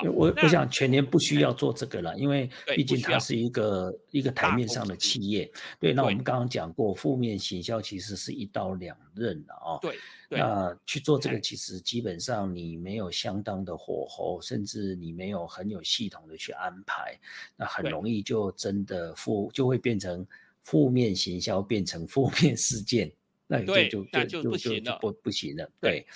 [0.04, 5.50] 我我想全年不需要做这个了，因为毕竟它是一个一个台面上的企业。
[5.78, 9.78] 对，那我们刚刚讲过，负面行销其实是一刀两刃的啊。
[9.80, 9.96] 对，
[10.28, 17.18] 那去做这个，其实基本上你没有相当的火候，甚至你没有很有系统的去安排，
[17.56, 20.26] 那很容易就真的负就会变成
[20.62, 23.10] 负面行销，变成负面事件，
[23.46, 25.70] 那就就就就不行了，不不行了。
[25.80, 26.06] 对，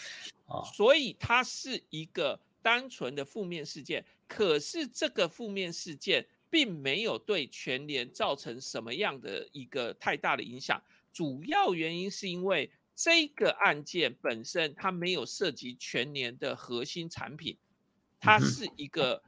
[0.46, 2.38] 啊，所以它是一个。
[2.62, 10.82] 单纯的负面事件，可是这个负面事件并没有对全联造成什么样的一个太大的影响。
[11.12, 17.56] 主要原因是因为这个案件本身它没有涉及全年的核心产品，
[18.18, 19.22] 它是一个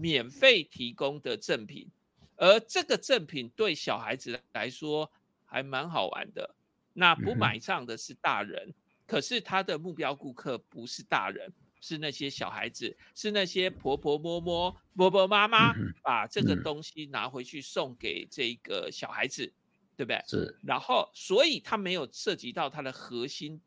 [0.00, 1.90] 免费提供的赠品，
[2.36, 5.10] 而这个赠品对小孩子来说，
[5.44, 6.54] 还蛮好玩的。
[6.92, 8.72] 那不买账的是大人，
[9.06, 19.52] 可是他的目标顾客不是大人，是那些小孩子，是那些婆婆摸摸、婆婆妈妈把这个嗯东西拿回去送给这个小孩子，
[19.96, 20.22] 对不对？
[20.26, 23.60] 是，然后，所以它没有涉及到它的核心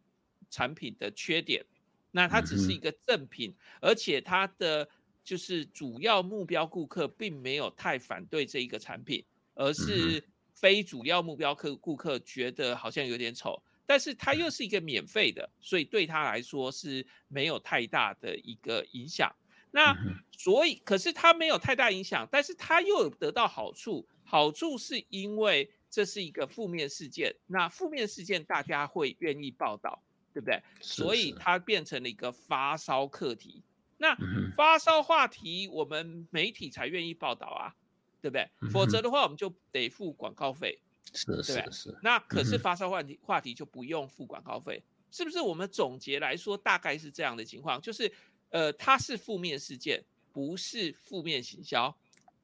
[0.49, 1.65] 产品的缺点，
[2.11, 4.87] 那它只是一个赠品，而且它的
[5.23, 10.23] 就是主要目标顾客并没有太反对这一个产品，而是
[10.55, 19.35] 非主要目标客顾客觉得好像有点丑，但是它又是一个免费的，所以对他来说是没有太大的一个影响。
[19.71, 19.97] 那
[20.37, 24.07] 所以，可是它没有太大影响，但是它又有得到好处。
[24.23, 30.03] 好处是因为这是一个负面事件，那负面事件大家会愿意报道，
[30.35, 30.61] 对不对？
[30.79, 33.63] 所以它变成了一个发烧课题。
[33.97, 34.15] 那
[34.55, 37.73] 发烧话题，我们媒体才愿意报道啊，
[38.21, 38.47] 对不对？
[38.61, 40.79] 嗯否则的话，我们就得付广告费。
[41.13, 45.41] 是对是是，那可是发烧话题话题就不用付广告费，是不是？
[45.41, 48.11] 我们总结来说，大概是这样的情况，就是
[48.49, 51.95] 呃，它是负面事件，不是负面行销。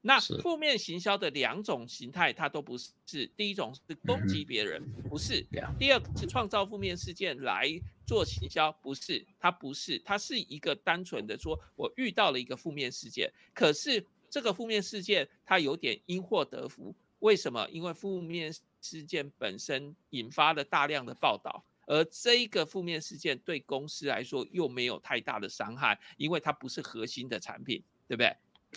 [0.01, 2.91] 那负面行销的两种形态，它都不是。
[3.07, 5.43] 是第一种是攻击别人，不是；
[5.79, 7.67] 第二个是创造负面事件来
[8.05, 9.25] 做行销，不是。
[9.39, 16.95] 它不是，它是一个单纯的说，我遇到了一个负面事件，可是这个负面事件它有点因祸得福。
[17.25, 17.67] 为什么？
[17.71, 28.27] 因为负面事件本身引发了大量的报道，而这一个负面事件对公司来说又没有太大的伤害，因为它不是核心的产品，对不对？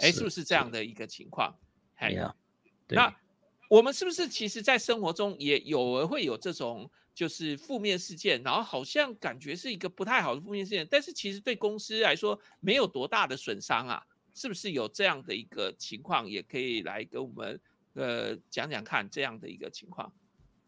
[0.01, 1.55] 哎，是不是这样的一个情况？
[1.95, 2.35] 嘿呀，
[2.89, 3.15] 那
[3.69, 14.07] 我们是不是其实，在生活中也有儿会有这种就是负面事件，然后好像感觉是一个不太好的负面事件，但是其实对公司来说没有多大的损伤啊？
[14.33, 17.61] 是不是有这样的一个情况，也可以来跟我们
[17.99, 20.11] 呃讲讲看这样的一个情况？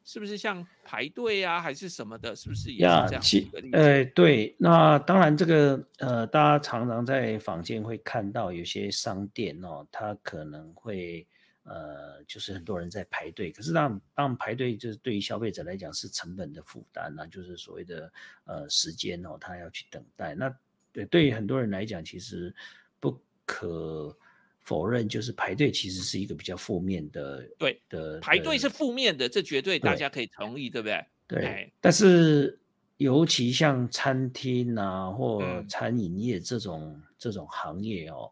[0.02, 2.34] 是不是像排队啊，还是什么的？
[2.34, 3.76] 是不是也是这，样一个例子？
[3.76, 11.24] 呃对，那当然这个呃，大家常常在坊间会看到有些商店哦，它可能会
[11.64, 18.10] 呃，就是很多人在排队，可是让让排队就是对于消费者来讲是成本的负担那就是所谓的
[18.44, 20.34] 呃时间哦，他要去等待。
[20.34, 20.52] 那
[20.92, 22.52] 对对于很多人来讲，其实
[22.98, 24.16] 不可
[24.62, 31.04] 否认，就是排队其实是一个比较负面的对的排队是负面的，这绝对大家可以同意，对不对？
[31.26, 32.58] 对哎，但是
[32.98, 38.30] 尤其像餐厅啊或嗯餐饮业这种、这种行业哦，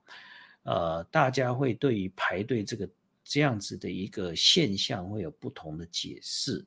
[0.64, 2.88] 呃，大家会对于排队这个
[3.24, 6.64] 这样子的一个现象会有不同的解释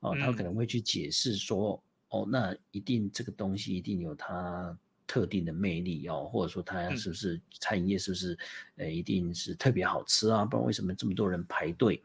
[0.00, 4.76] 哦，他可嗯能会去解释说，哦，那一定这个东西一定有它。
[5.06, 8.38] 特定的魅力哦，或者说它嗯是不是餐饮业是不是
[8.76, 10.44] 呃一定是特别好吃啊？
[10.44, 12.02] 不然为什么这么多人排队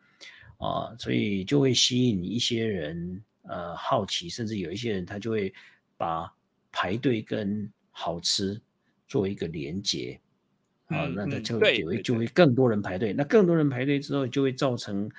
[0.57, 0.95] 啊？
[0.97, 5.53] 所以就会吸引一些人呃好奇，甚至有一些人他就会
[5.97, 6.31] 把
[6.71, 8.59] 排队跟好吃
[9.07, 10.19] 做一个连接
[10.87, 15.09] 啊，嗯那他嗯就会对对对就会更多人排队，那更多人排队之后就会造成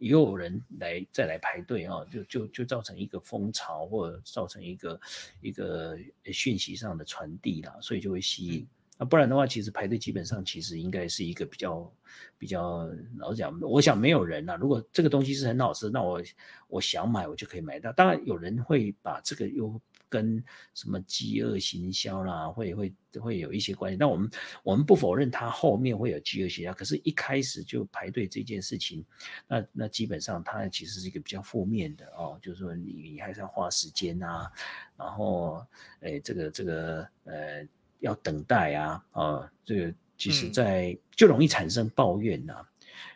[0.00, 5.00] 也有人来再来排队啊，就就就造成一个风潮，或者造成一个
[5.40, 5.96] 一个
[6.32, 8.66] 讯息上的传递啦，所以就会吸引。
[8.98, 11.92] 那，不然的话，其实排队基本上其实应该是一个比较
[12.38, 14.56] 比较老实讲，我想没有人啊。
[14.56, 16.22] 如果这个东西是很好吃，那我
[16.68, 17.92] 我想买我就可以买到。
[17.92, 19.80] 当然有人会把这个又
[20.10, 20.44] 跟
[20.74, 23.96] 什么饥饿行销啦，会会会有一些关系。
[23.96, 24.30] 但我们
[24.62, 29.02] 我们不否认它后面会有饥饿行销，可是一开始就排队这件事情，
[29.48, 34.50] 那那基本上它其实是一个比较负面的哦，就是说你你还是要花时间啊，
[34.98, 35.64] 然后
[36.00, 37.66] 诶这个这个呃
[38.00, 40.52] 要等待啊，啊这个其实嗯。
[40.52, 42.66] 在就容易产生抱怨呐、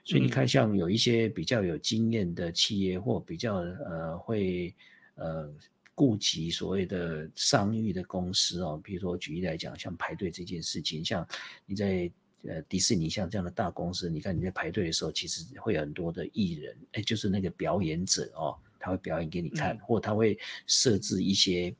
[0.04, 0.30] 所以你嗯。
[0.30, 4.74] 看，像有一些比较有经验的企业，或比较呃会
[5.16, 5.52] 呃
[5.94, 11.26] 顾及所谓的商誉的公司哦，比如说举例来讲，像排队这件事情，像
[11.66, 12.10] 你在
[12.42, 21.74] 呃迪士尼像这样的大公司，你看你在排队的时候，其实会有很多的艺人，哎，就是那个表演者哦，他会表演给你看，嗯或他会设置一些。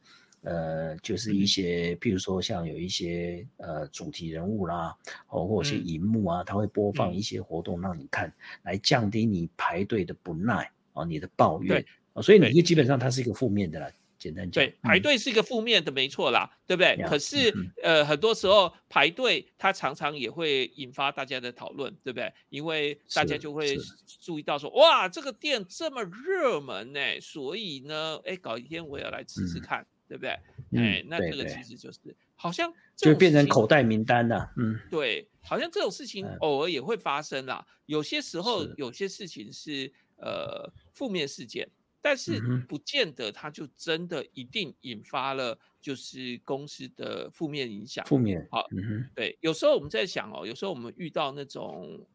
[0.46, 4.94] 呃，就是一些，譬如说像有一些呃主题人物啦，
[5.28, 8.30] 哦，或者是嗯荧幕啊，他会播放嗯一些活动让你看，
[8.62, 11.82] 来降低你排队的不耐啊、你的抱怨
[12.22, 13.90] 所以你对就基本上它是一个负面的啦。
[14.24, 16.96] 简单讲，对，排嗯队是一个负面的，没错啦，对不对？
[17.06, 22.32] 可是嗯呃，很多时候排队，它常常也会引发大家的讨论，对不对？
[22.48, 23.76] 因为大家就会
[24.20, 30.30] 注意到说，哇，这个店这么热门呢，所以呢，哎，搞一天我也要来吃吃嗯看，对不对？
[30.72, 31.98] 嗯哎，那这个其实就是
[32.34, 34.50] 好像就变成口袋名单了。
[34.56, 37.64] 嗯，对，好像这种事情嗯偶尔也会发生啦。
[37.86, 41.68] 有些时候，有些事情是呃负面事件，
[42.06, 42.38] 但是
[42.68, 48.04] 不见得它就真的一定引发了就是公司的负面影响。
[48.04, 52.06] 负面，好，嗯对，有时候我们在想哦，有时候我们遇到那种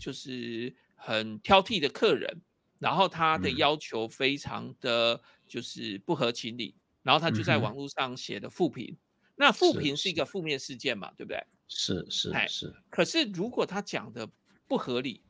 [0.00, 2.40] 就是很挑剔的客人，
[2.78, 8.96] 然后他的要求非常的就是不合情理，然后他就在网络上写的负评。
[9.34, 11.44] 那负评是一个负面事件嘛，对不对？
[11.66, 12.72] 是是是。
[12.88, 14.30] 可是如果他讲的
[14.68, 15.20] 不合理，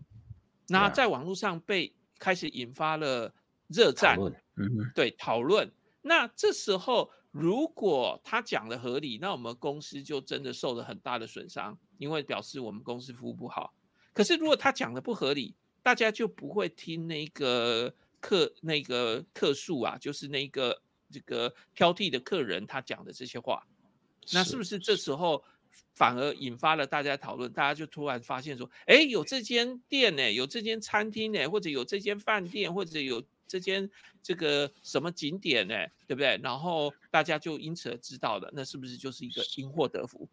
[0.69, 3.33] 那在网络上被开始引发了
[3.73, 4.19] 热战，
[4.57, 5.71] 嗯，对，讨论。
[6.03, 13.73] 那这时候如果他讲的合理，那我们公司就真的受了很大的损伤，因为表示我们公司服务不好。
[14.13, 23.67] 可是如果他讲的不合理，大家就不会听那个客那个客诉啊，就是那个这个挑剔的客人他讲的这些话。
[24.33, 25.43] 那是不是这时候
[25.95, 27.53] 反而引发了大家讨论？
[27.53, 33.91] 大家就突然发现说，哎，有这间店呢，有这间餐厅呢，或者有这间饭店，或者有这间
[34.23, 35.75] 这个什么景点呢，
[36.07, 36.41] 对不对？
[36.43, 40.27] 然后大家就因此而知道了，那是不是就是一个因祸得福？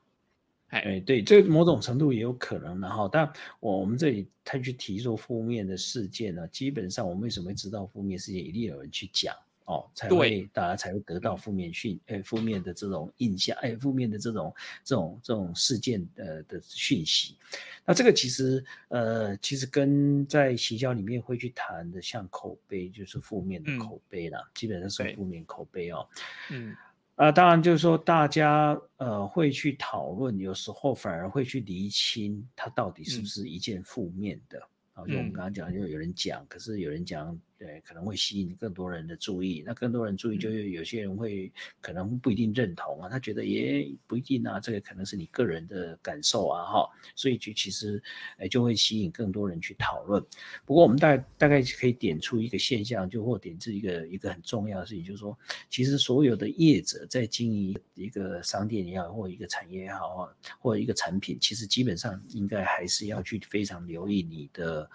[0.70, 3.10] 哎，对，这某种程度也有可能的哈。
[3.12, 9.36] 但我我们这里他去提出负面的事件呢，基本上我们为什么会知道负面事件，一定有人去讲。
[9.70, 14.52] 哦，才会大家才会得到负面讯，哎，负面的这种印象，哎，负面的这种
[14.84, 17.38] 这种这种事件的的讯息。
[17.86, 26.08] 那这个其实呃，其实跟在行销里面会去谈的，像口碑，就是负面的口碑啦，基本上是负面口碑哦。
[26.50, 26.76] 嗯，
[27.14, 34.60] 啊，当然就是说大家呃会去讨论，有时候反而会去厘清它到底是不是一件负面的。
[34.94, 37.40] 啊，就我们刚刚讲，就有人讲，可是有人讲。
[37.60, 39.62] 对，可能会吸引更多人的注意。
[39.66, 41.52] 那更多人注意，就有些人会
[41.82, 43.10] 可能不一定认同啊。
[43.10, 46.90] 他觉得也不一定啊，这个可能是你个人的感受啊，哈。
[47.16, 48.02] 所以就其实，
[48.38, 50.26] 哎，就会吸引更多人去讨论。
[50.66, 55.38] 不过我们大大概可以点出一个现象，就或点出一个一个很重要的事情，就是说，
[55.70, 64.90] 其实所有的业者在经营一个商店也好，或一个产业也好啊，或一个产品，其实基本上应该还是要去非常留意你的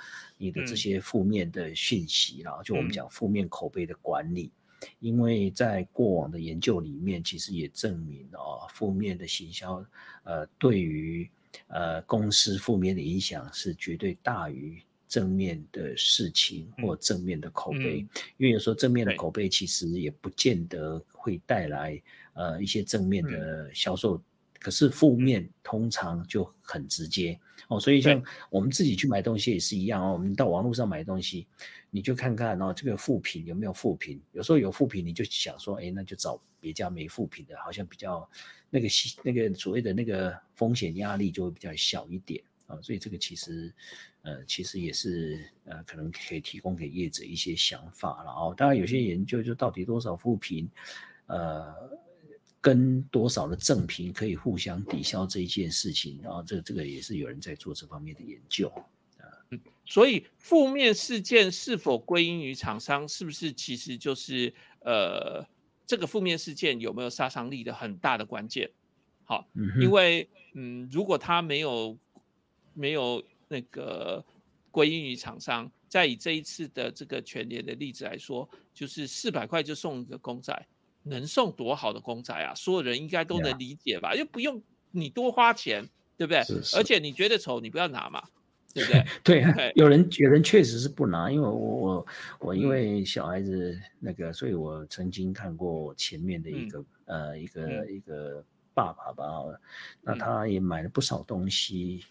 [0.45, 2.63] 你的这些负面的讯息然后。
[2.63, 4.51] 就我们讲负面口碑的管理，
[5.01, 9.85] 因为在过往的研究里面，其实也证明哦，负面的行销，
[10.25, 11.29] 呃，对于
[11.69, 18.07] 呃公司负面的影响是绝对大于正面的事情或正面的口碑。
[18.37, 22.03] 因为有时候正面的口碑其实也不见得会带来
[22.35, 24.23] 呃一些正面的销售。
[24.65, 27.39] 可是负面通常就很直接
[27.69, 30.15] 哦，所以像我们自己去买东西也是一样哦。
[30.15, 31.47] 我们到网络上买东西，
[31.91, 34.19] 你就看看哦，这个负评有没有负评？
[34.33, 38.27] 有时候有负评，你就想说，哎，那就找别家没负评的，好像比较
[38.71, 38.89] 那个
[39.23, 42.81] 那个所谓的那个风险压力就会比较小一点啊。
[42.81, 43.71] 所以这个其实
[44.23, 48.55] 呃，其实也是呃，可能可以提供给业者一些想法了哦。
[48.57, 50.67] 当然有些研究就到底多少负评，
[51.27, 52.03] 呃。
[52.65, 58.73] 跟多少的正品可以互相抵消这一件事情，然后这这个也是有人在做这方面的研究
[59.85, 64.51] 所以负面事件是否归因于厂商，是不是其实就是
[64.81, 65.47] 呃
[65.87, 68.71] 这个负面事件有没有杀伤力的很大的关键？
[69.25, 69.47] 好，
[69.79, 71.99] 因为嗯，如果他没有
[72.73, 74.25] 没有那个
[74.71, 80.67] 归因于厂商，再以这一次的这个全年的例子来说，就是四百块就送一个公仔。
[81.05, 82.55] 能送多好的公仔啊！
[82.55, 84.15] 所有人应该都能理解吧？
[84.15, 86.41] 又不用你多花钱，对不对？
[86.75, 88.23] 而且你觉得丑，你不要拿嘛，
[88.73, 89.05] 对不对？
[89.23, 92.07] 对，有人有人确实是不拿，因为我我
[92.41, 98.43] 我因为小孩子那个，所以我曾经看过前面的一个呃一个一个
[98.73, 99.25] 爸爸吧，
[100.01, 102.05] 那他也买了不少东西，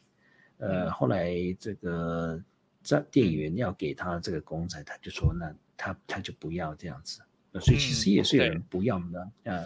[0.57, 2.39] 呃，后来这个
[2.83, 7.21] 在店员要给他这个公仔，他就说那他他就不要这样子。
[7.59, 9.63] 所以其实也是有人不要的啊，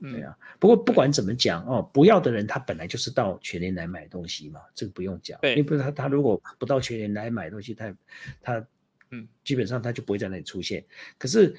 [0.00, 0.36] 对啊。
[0.58, 5.38] 不过不管怎么讲哦，不要的人他本来就是到全年来买东西嘛，这个不用讲。
[5.40, 7.96] 对，不是他他如果不到全年来买东西，他
[8.42, 8.66] 他
[9.10, 10.84] 嗯，基本上他就不会在那里出现。
[11.16, 11.56] 可是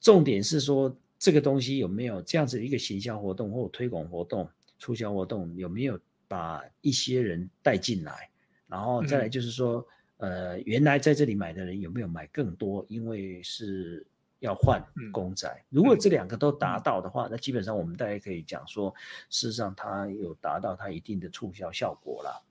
[0.00, 8.30] 重点是说这个东西有没有这样子一个行销活动或推广活动、促销活动，有没有把一些人带进来？
[8.68, 9.84] 然后再来就是说，
[10.18, 12.86] 呃，原来在这里买的人有没有买更多？
[12.88, 14.06] 因为是。
[14.44, 18.94] 要换公仔，如果这两个都达到的话，那基本上我们大家可以讲说，
[19.30, 22.42] 事实上它有达到它一定的促销效果啦。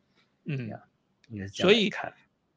[0.46, 0.58] 嗯，
[1.30, 2.12] 应该所以看，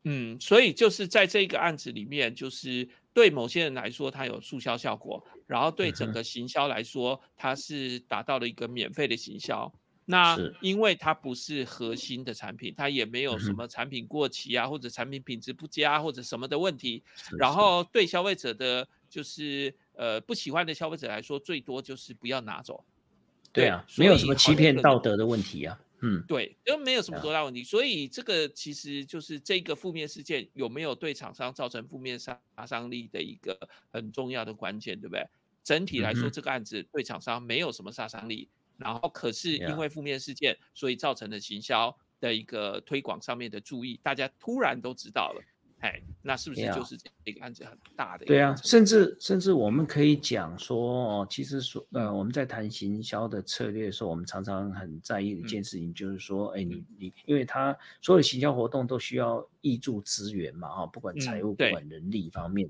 [0.05, 9.71] 嗯，所以就是在这个案子里面，就是对某些人来说，它有促销效果，然后对整个行销来说，它是达到了一个免费的行销。
[10.09, 17.03] 那因为它不是核心的产品，它也没有什么产品过期啊，或者产品品质不佳或者什么的问题。
[17.37, 22.85] 然后对消费者的，就是呃不喜欢的消费者来说，最多就是不要拿走。
[23.53, 25.81] 对啊，所没有什么欺骗道德的问题啊。
[26.03, 27.65] 嗯，对，都没有什么啊多大问题。
[27.65, 33.59] 所以这个其实就是这个负面事件有没有对厂商造成负面杀伤力的一个
[33.91, 35.27] 很重要的关键，对不对？
[35.65, 38.47] 整体来说，嗯这个案子对厂商没有什么杀伤力，
[38.77, 45.43] 然后可是因为负面事件，所以造成的行销的一个推广上面的注意，大家突然都知道了。
[45.87, 62.69] 哎，那是不是就是这个案子很大的对啊，甚至甚至我们可以讲说哦，其实说呃，我们在谈行销的策略的时候，我们常常很在意的一件事情，就是说，哎、你你，因为他所有的行销活动都需要挹注资源嘛，哈、不管财务，不管人力方面，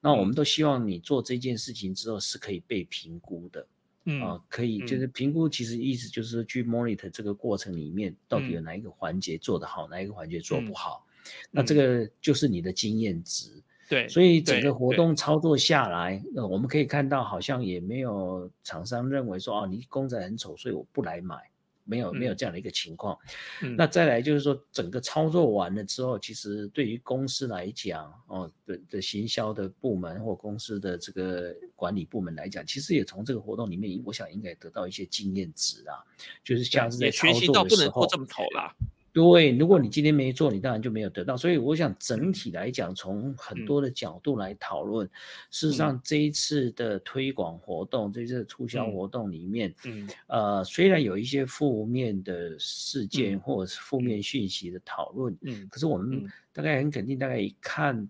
[0.00, 3.66] 那我们都希望你做这件事情之后是可以被评估的。
[4.08, 5.00] 嗯啊，可以，就嗯。
[5.00, 8.62] 是评估，其实意思就是去 monitor 这个过程里面到底有嗯。
[8.62, 10.74] 哪一个环节做得好，哪一个环节做不嗯。
[10.74, 11.05] 好，
[11.50, 13.50] 那这个就是你的经验值。
[13.88, 21.36] 对，所以整个活动操作下来，呃，我们可以看到好像也没有厂商认为说，哦，你公仔很丑，所以我不来买，
[21.84, 23.16] 没有没有嗯这样的一个情况。
[23.62, 36.02] 嗯那再来就是说，整个操作完了之后，其实对于公司来讲，哦的的行销的部门或公司的这个管理部门来讲，其实也从这个活动里面，我想应该得到一些经验值啊，
[36.42, 38.74] 就是下次在操作的时候不能做这，么丑啦。
[39.16, 41.38] 对，如果你今天没做，你当然就没有得到。
[41.38, 43.64] 所以我想整体来讲，从很嗯。
[43.64, 45.08] 多的角度来讨论，
[45.50, 48.92] 事实上这一次的推广活动，这一次的促销嗯。
[48.92, 50.06] 活动里面，嗯。
[50.26, 53.40] 呃，虽然有一些负面的事件嗯。
[53.40, 55.66] 或者是负面讯息的讨论，嗯。
[55.70, 56.30] 可是我们嗯。
[56.52, 58.06] 大概很肯定，大概一看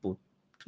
[0.00, 0.16] 不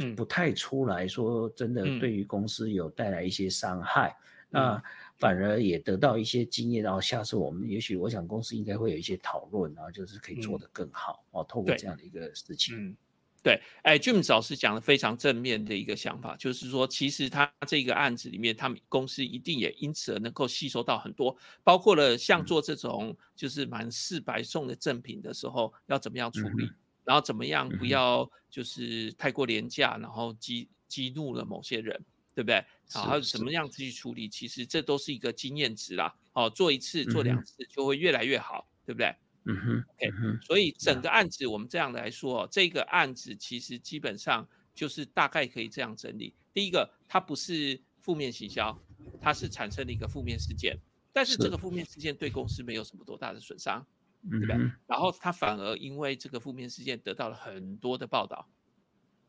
[0.01, 0.17] 嗯。
[0.17, 2.01] 不太出来说真的嗯。
[2.01, 4.13] 对于公司有带来一些伤害，
[4.51, 4.83] 那嗯
[5.19, 10.61] 反而也得到一些经验，然后下次我们也许我想公司应该会有一些讨论，然后就是可以做嗯。
[10.61, 12.97] 得更好哦，透过这样的一个事情，嗯，
[13.43, 22.45] 对，哎，James 老师讲的非常正面的一个想法，就是说，其实他这个案子里面，他们公司一定也因此而能够吸收到很多，包括了像嗯。
[22.45, 26.75] 做这种就是满四百送的赠品的时候，要怎么样处理，嗯
[27.07, 32.05] 然后怎么样不要就是太过廉价，然后激激怒了某些人，
[32.35, 32.65] 对不对？
[32.89, 36.15] 是然后怎么样子去处理，其实这都是一个经验值啦。
[36.33, 39.15] 哦，做一次、做两次就会越来越好，对不对？
[39.49, 46.35] 嗯哼 OK，所以整个案子我们这样来说哦，这个案子其实基本上就是大概可以这样整理。
[46.53, 48.77] 第一个，它不是负面行销，
[49.21, 50.77] 它是产生了一个负面事件，
[51.13, 53.87] 但是是这个负面事件对公司没有什么多大的损伤，
[54.31, 58.49] 嗯对吧哼，然后它反而因为这个负面事件得到了很多的报道，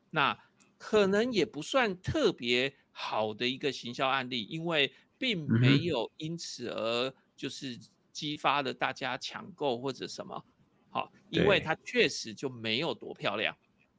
[0.10, 0.38] 那
[0.78, 7.78] 可能也不算特别好的一个行销案例，因为并没有因此而就是
[8.12, 10.44] 激发了大家抢购或者什么，
[10.90, 13.56] 好，因为它确实就没有多漂亮，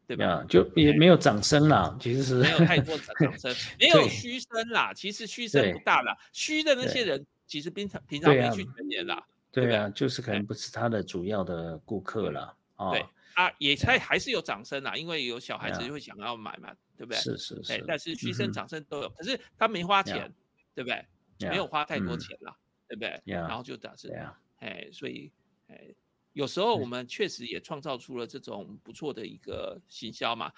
[0.06, 0.24] 对吧？
[0.24, 0.68] 呀，就？
[0.74, 3.36] 也没有掌声啦，其实是没有太多的掌。
[3.38, 4.08] 声，没有对。
[4.08, 10.20] 嘘声啦，其实嘘声不大啦，嘘的那些人其实平常平常没去全年啦，对啊，就是？
[10.20, 10.44] 可能。
[10.44, 13.04] 不是他的主要的顾客啦啊，对
[13.34, 17.18] 啊，也才还是有掌声啦，因为有小孩子会想要买嘛，对不对？
[17.18, 20.32] 是是是，，哎但是嘘声掌声都有，可是他没花钱，
[20.74, 21.06] 对不对？
[21.48, 22.18] 没有花太多嗯。
[22.18, 22.56] 钱啦，
[22.88, 23.20] 对不对？
[23.24, 25.32] 然后就导致对啊，哎，所以
[25.68, 25.94] 哎，
[26.32, 26.88] 有时候我嗯。
[26.88, 30.52] 们确实也创造出了这种不错的一个行销嘛。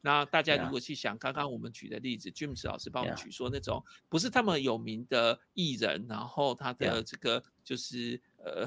[0.00, 8.66] 那大家如果去想刚刚我们举的例子，James 老师帮我们举说那种不是那么有名的艺人，然后他的这个就是呃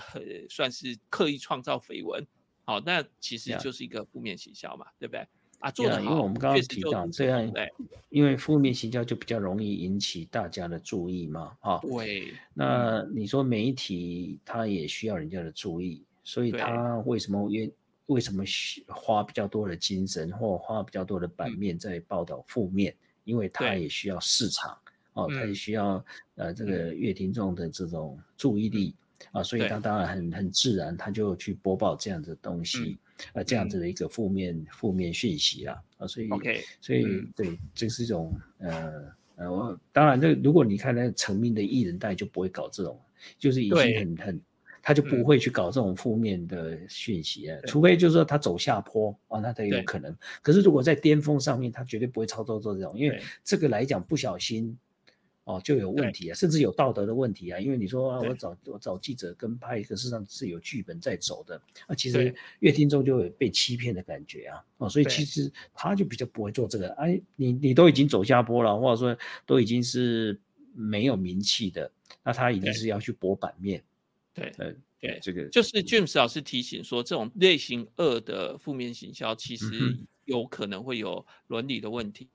[0.49, 2.26] 算是刻意创造绯闻，
[2.66, 5.26] 好，那其实就是一个负面行销嘛，对不对？
[5.59, 7.72] 啊，做因为我们刚刚提到这样，对
[8.09, 17.72] 因为负面行销就比较容易引起大家的注意嘛，哈、对，那你说媒体它也需要人家的注意，所以对它为什么愿
[18.07, 22.95] 为什么需花比较多的精神或花比较多的版嗯面在报道负面？
[23.24, 24.78] 因为它也需要市场
[25.13, 26.05] 哦，它也嗯需要
[26.36, 28.93] 呃这个乐听众的这种注意力
[29.32, 29.70] 啊，所以对。
[29.70, 32.97] 它当然很很自然，他就去播报这样子的东嗯西，
[33.34, 37.32] 呃这样子的一个负面负面讯息啦啊，所以 OK，所以嗯。
[37.36, 38.93] 对，这是一种呃
[39.38, 42.99] 呃，我当然这如果你看那成名的艺人，大概就不会搞这种，
[43.38, 44.41] 就是已经很很，
[44.82, 45.24] 他就不嗯。
[45.24, 50.16] 会去搞这种负面的讯息了，除非就是说他走下坡啊，那才有可能。
[50.41, 53.26] 可是如果在巅峰上面，他绝对不会操作做这种，因为对。
[53.43, 54.78] 这个来讲不小心。
[55.45, 62.25] 哦，就有问题啊，甚至有道德的问题啊，因为你说啊，我找我找记者跟拍，可事实上是有剧本在走的，啊，其对。
[62.25, 69.15] 实乐听众就有被欺骗的感觉啊，哦，所以其实他就比较不会做这个，哎，你你都已经走下坡了，或者说
[69.45, 70.39] 都已经是
[70.73, 71.91] 没有名气的，
[72.23, 73.83] 那他一定是要去博版面，
[74.33, 82.27] 对，呃，对，这个就是 James 老师提醒说，这种类型二的负面行销，其实嗯有可能会有伦理的问题，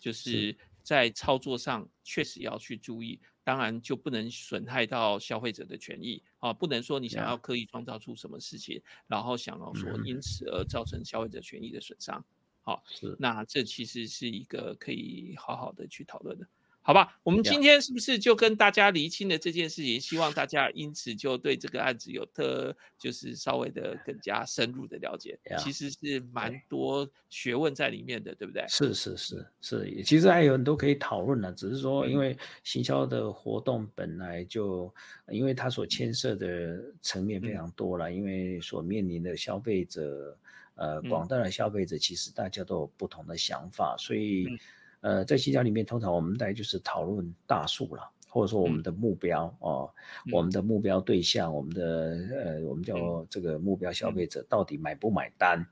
[0.00, 0.30] 就是。
[0.30, 0.56] 是
[0.86, 3.20] 在操作上确实要去注意。
[3.42, 12.24] 当然就不能损害到消费者的权益啊，不能说你想要刻意创造出什么事情，然后想要说嗯因此而造成消费者权益的损伤。
[12.60, 16.48] 好，是那这其实是一个可以好好的去讨论的，
[16.86, 17.18] 好吧？
[17.24, 20.00] 我们今天是不是就跟大家厘清了这件事情？
[20.00, 25.36] 希望大家因此就对这个案子有特，就是稍微的更加深入的了解。
[25.58, 28.64] 其实是蛮多学问在里面的，对不对？
[28.68, 34.94] 是是是是，其实还有很多可以讨论的，只是说因嗯为行销的活动本来就，
[35.32, 40.38] 因为它所牵涉的层面非嗯常多了，因为所面临的消费者，
[40.76, 44.58] 呃，嗯广大的消费者其实大家都有不同的想法，所以嗯，
[45.06, 48.02] 呃，在行销里面，通常我们大概就是讨论大数了。
[48.28, 49.88] 或者说我们的目标哦，
[50.30, 55.64] 我们的目标对象，我们的呃，我们叫这个目标消费者到底买不买单？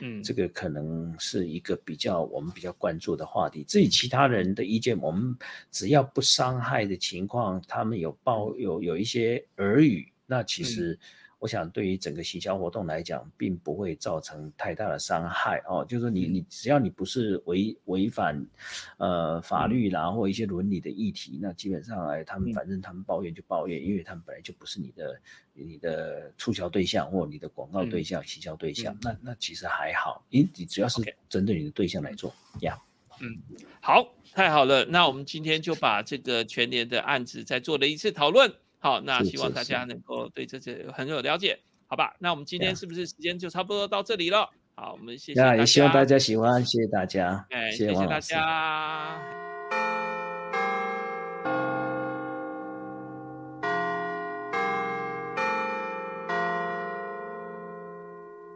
[0.00, 3.64] 嗯，这个可能是一个比较我们比较关注的话题。
[3.64, 5.34] 至于其他人的意见，我们
[5.70, 10.98] 只要不伤害的情况，他们有报有有一些耳语，那其实
[11.40, 15.84] 我想对于整个行销活动来讲，并不会造成太大的伤害哦。
[15.84, 18.46] 就是说你你只要你不是违违反
[18.98, 25.20] 呃法律啦或一些伦理的议题，那基本上哎，他们嗯反正他们抱怨就抱怨，因为他们本来就不是你的
[25.54, 32.78] 你的促销对象或你的广告对象、行销对象，嗯那那其实还好，因你只要是针对你的对象来做呀。
[33.80, 34.84] 好，太好了。
[34.86, 38.52] 那我们今天就把这个全年的案子再做了一次讨论。
[38.80, 42.16] 好，那希望大家能够对这些很有了解，好吧？
[42.18, 44.50] 那我们今天是不是时间就差不多到这里了？
[44.74, 45.56] 好，我们谢谢大那家。
[45.58, 48.18] 也希望大家喜欢，谢谢大家，哎，谢谢谢大。
[48.18, 49.39] 家。